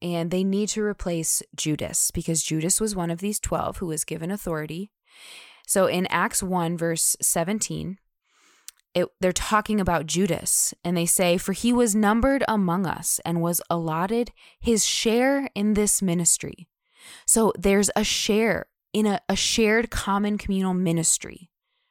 and 0.00 0.30
they 0.30 0.44
need 0.44 0.68
to 0.70 0.82
replace 0.82 1.42
Judas 1.56 2.12
because 2.12 2.44
Judas 2.44 2.80
was 2.80 2.94
one 2.94 3.10
of 3.10 3.18
these 3.18 3.40
12 3.40 3.78
who 3.78 3.86
was 3.86 4.04
given 4.04 4.30
authority. 4.30 4.92
So 5.66 5.86
in 5.86 6.06
Acts 6.06 6.40
1, 6.40 6.78
verse 6.78 7.16
17, 7.20 7.98
it, 8.94 9.08
they're 9.20 9.32
talking 9.32 9.80
about 9.80 10.06
Judas, 10.06 10.72
and 10.84 10.96
they 10.96 11.04
say, 11.04 11.36
For 11.36 11.52
he 11.52 11.72
was 11.72 11.96
numbered 11.96 12.44
among 12.46 12.86
us 12.86 13.20
and 13.24 13.40
was 13.40 13.60
allotted 13.68 14.30
his 14.60 14.84
share 14.84 15.48
in 15.56 15.74
this 15.74 16.00
ministry. 16.00 16.68
So 17.26 17.52
there's 17.58 17.90
a 17.96 18.04
share 18.04 18.66
in 18.92 19.06
a, 19.06 19.20
a 19.28 19.36
shared 19.36 19.90
common 19.90 20.38
communal 20.38 20.74
ministry 20.74 21.50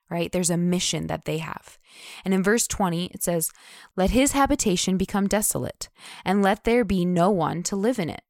right? 0.10 0.32
There's 0.32 0.50
a 0.50 0.58
mission 0.58 1.08
that 1.08 1.26
they 1.26 1.40
have. 1.40 1.78
And 2.24 2.34
in 2.34 2.44
verse 2.44 2.68
20, 2.68 3.08
it 3.08 3.24
says, 3.24 3.52
Let 3.96 4.12
his 4.12 4.32
habitation 4.32 4.98
become 4.98 5.28
desolate, 5.28 5.90
and 6.24 6.42
let 6.42 6.64
there 6.64 6.84
be 6.84 7.06
no 7.06 7.30
one 7.30 7.64
to 7.64 7.76
live 7.76 8.00
in 8.00 8.10
it, 8.10 8.22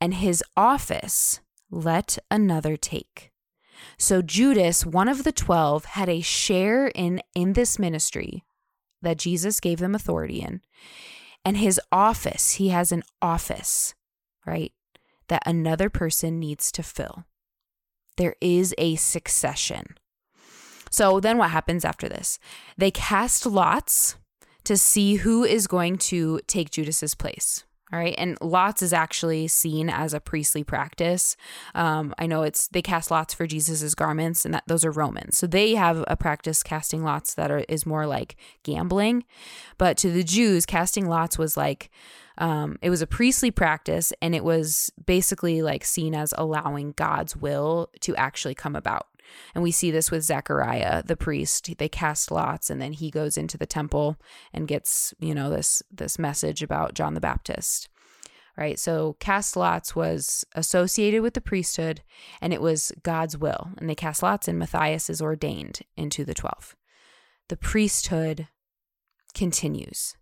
and 0.00 0.14
his 0.14 0.42
office 0.56 1.40
let 1.70 2.18
another 2.30 2.76
take. 2.76 3.32
So 3.98 4.22
Judas, 4.22 4.86
one 4.86 5.08
of 5.08 5.24
the 5.24 5.32
12, 5.32 5.84
had 5.84 6.08
a 6.08 6.20
share 6.20 6.88
in 6.88 7.20
in 7.34 7.52
this 7.52 7.78
ministry 7.78 8.44
that 9.02 9.18
Jesus 9.18 9.60
gave 9.60 9.78
them 9.78 9.94
authority 9.94 10.40
in. 10.40 10.60
And 11.44 11.56
his 11.56 11.80
office, 11.92 12.52
he 12.52 12.70
has 12.70 12.90
an 12.90 13.02
office, 13.22 13.94
right? 14.44 14.72
That 15.28 15.42
another 15.46 15.90
person 15.90 16.38
needs 16.38 16.70
to 16.72 16.82
fill. 16.82 17.24
There 18.16 18.36
is 18.40 18.74
a 18.78 18.96
succession. 18.96 19.96
So 20.90 21.20
then 21.20 21.36
what 21.38 21.50
happens 21.50 21.84
after 21.84 22.08
this? 22.08 22.38
They 22.78 22.90
cast 22.90 23.44
lots 23.44 24.16
to 24.64 24.76
see 24.76 25.16
who 25.16 25.44
is 25.44 25.66
going 25.66 25.98
to 25.98 26.40
take 26.46 26.70
Judas's 26.70 27.14
place. 27.14 27.64
All 27.92 28.00
right. 28.00 28.16
And 28.18 28.36
lots 28.40 28.82
is 28.82 28.92
actually 28.92 29.46
seen 29.46 29.88
as 29.88 30.12
a 30.12 30.18
priestly 30.18 30.64
practice. 30.64 31.36
Um, 31.72 32.14
I 32.18 32.26
know 32.26 32.42
it's 32.42 32.66
they 32.66 32.82
cast 32.82 33.12
lots 33.12 33.32
for 33.32 33.46
Jesus's 33.46 33.94
garments, 33.94 34.44
and 34.44 34.52
that 34.54 34.64
those 34.66 34.84
are 34.84 34.90
Romans. 34.90 35.38
So 35.38 35.46
they 35.46 35.76
have 35.76 36.04
a 36.08 36.16
practice 36.16 36.64
casting 36.64 37.04
lots 37.04 37.34
that 37.34 37.52
are 37.52 37.64
is 37.68 37.86
more 37.86 38.04
like 38.04 38.34
gambling. 38.64 39.24
But 39.78 39.96
to 39.98 40.10
the 40.10 40.24
Jews, 40.24 40.66
casting 40.66 41.06
lots 41.06 41.38
was 41.38 41.56
like 41.56 41.88
um, 42.38 42.78
it 42.82 42.90
was 42.90 43.02
a 43.02 43.06
priestly 43.06 43.50
practice, 43.50 44.12
and 44.20 44.34
it 44.34 44.44
was 44.44 44.90
basically 45.04 45.62
like 45.62 45.84
seen 45.84 46.14
as 46.14 46.34
allowing 46.36 46.92
God's 46.92 47.36
will 47.36 47.90
to 48.00 48.14
actually 48.16 48.54
come 48.54 48.76
about. 48.76 49.06
And 49.54 49.62
we 49.62 49.70
see 49.70 49.90
this 49.90 50.10
with 50.10 50.22
Zechariah, 50.22 51.02
the 51.02 51.16
priest. 51.16 51.70
They 51.78 51.88
cast 51.88 52.30
lots 52.30 52.70
and 52.70 52.80
then 52.80 52.92
he 52.92 53.10
goes 53.10 53.36
into 53.36 53.58
the 53.58 53.66
temple 53.66 54.16
and 54.52 54.68
gets, 54.68 55.14
you 55.18 55.34
know, 55.34 55.50
this 55.50 55.82
this 55.90 56.18
message 56.18 56.62
about 56.62 56.94
John 56.94 57.14
the 57.14 57.20
Baptist. 57.20 57.88
Right? 58.56 58.78
So 58.78 59.16
cast 59.20 59.54
lots 59.56 59.94
was 59.94 60.44
associated 60.54 61.20
with 61.22 61.34
the 61.34 61.42
priesthood 61.42 62.02
and 62.40 62.54
it 62.54 62.62
was 62.62 62.90
God's 63.02 63.36
will. 63.36 63.70
And 63.76 63.88
they 63.90 63.94
cast 63.94 64.22
lots 64.22 64.48
and 64.48 64.58
Matthias 64.58 65.10
is 65.10 65.20
ordained 65.20 65.80
into 65.96 66.24
the 66.24 66.34
12. 66.34 66.74
The 67.48 67.56
priesthood 67.56 68.48
continues 69.34 70.16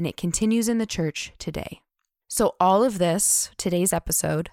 and 0.00 0.06
it 0.06 0.16
continues 0.16 0.66
in 0.66 0.78
the 0.78 0.86
church 0.86 1.34
today. 1.38 1.82
So 2.26 2.54
all 2.58 2.82
of 2.82 2.96
this, 2.96 3.50
today's 3.58 3.92
episode, 3.92 4.48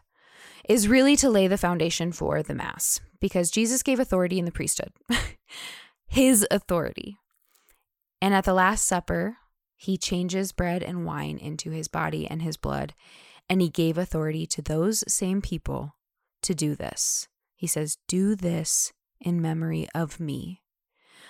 is 0.67 0.89
really 0.89 1.15
to 1.15 1.29
lay 1.29 1.47
the 1.47 1.57
foundation 1.57 2.11
for 2.11 2.43
the 2.43 2.53
Mass 2.53 2.99
because 3.21 3.49
Jesus 3.49 3.81
gave 3.81 3.97
authority 3.97 4.39
in 4.39 4.43
the 4.43 4.51
priesthood, 4.51 4.91
his 6.09 6.45
authority. 6.51 7.15
And 8.21 8.33
at 8.33 8.43
the 8.43 8.53
Last 8.53 8.85
Supper, 8.85 9.37
he 9.77 9.97
changes 9.97 10.51
bread 10.51 10.83
and 10.83 11.05
wine 11.05 11.37
into 11.37 11.71
his 11.71 11.87
body 11.87 12.27
and 12.27 12.41
his 12.41 12.57
blood, 12.57 12.93
and 13.47 13.61
he 13.61 13.69
gave 13.69 13.97
authority 13.97 14.45
to 14.47 14.61
those 14.61 15.05
same 15.07 15.41
people 15.41 15.95
to 16.41 16.53
do 16.53 16.75
this. 16.75 17.29
He 17.55 17.67
says, 17.67 17.99
Do 18.09 18.35
this 18.35 18.91
in 19.21 19.41
memory 19.41 19.87
of 19.95 20.19
me. 20.19 20.59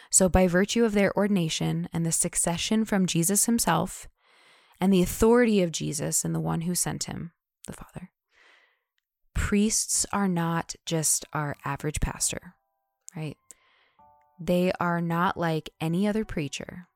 So, 0.10 0.30
by 0.30 0.48
virtue 0.48 0.86
of 0.86 0.94
their 0.94 1.16
ordination 1.16 1.90
and 1.92 2.06
the 2.06 2.12
succession 2.12 2.86
from 2.86 3.06
Jesus 3.06 3.46
himself, 3.46 4.08
and 4.80 4.94
the 4.94 5.02
authority 5.02 5.62
of 5.62 5.72
Jesus 5.72 6.24
and 6.24 6.34
the 6.34 6.40
one 6.40 6.62
who 6.62 6.76
sent 6.76 7.06
him, 7.06 7.32
the 7.66 7.74
Father, 7.74 8.12
priests 9.34 10.06
are 10.14 10.28
not 10.28 10.76
just 10.86 11.26
our 11.34 11.56
average 11.66 12.00
pastor, 12.00 12.56
right? 13.16 13.38
They 14.40 14.72
are 14.80 15.02
not 15.02 15.38
like 15.38 15.70
any 15.82 16.08
other 16.08 16.24
preacher. 16.24 16.88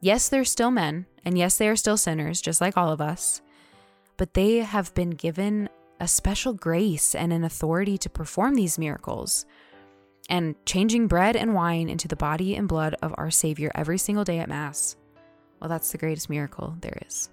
Yes, 0.00 0.28
they're 0.28 0.44
still 0.44 0.70
men, 0.70 1.06
and 1.24 1.38
yes, 1.38 1.58
they 1.58 1.68
are 1.68 1.76
still 1.76 1.96
sinners, 1.96 2.40
just 2.40 2.60
like 2.60 2.76
all 2.76 2.90
of 2.90 3.00
us, 3.00 3.40
but 4.16 4.34
they 4.34 4.58
have 4.58 4.94
been 4.94 5.10
given 5.10 5.68
a 6.00 6.08
special 6.08 6.52
grace 6.52 7.14
and 7.14 7.32
an 7.32 7.44
authority 7.44 7.98
to 7.98 8.10
perform 8.10 8.54
these 8.54 8.78
miracles 8.78 9.44
and 10.28 10.54
changing 10.66 11.08
bread 11.08 11.36
and 11.36 11.54
wine 11.54 11.88
into 11.88 12.08
the 12.08 12.16
body 12.16 12.54
and 12.54 12.68
blood 12.68 12.94
of 13.02 13.14
our 13.16 13.30
Savior 13.30 13.70
every 13.74 13.98
single 13.98 14.24
day 14.24 14.38
at 14.38 14.48
Mass. 14.48 14.96
Well, 15.60 15.68
that's 15.68 15.92
the 15.92 15.98
greatest 15.98 16.30
miracle 16.30 16.76
there 16.80 16.98
is. 17.06 17.30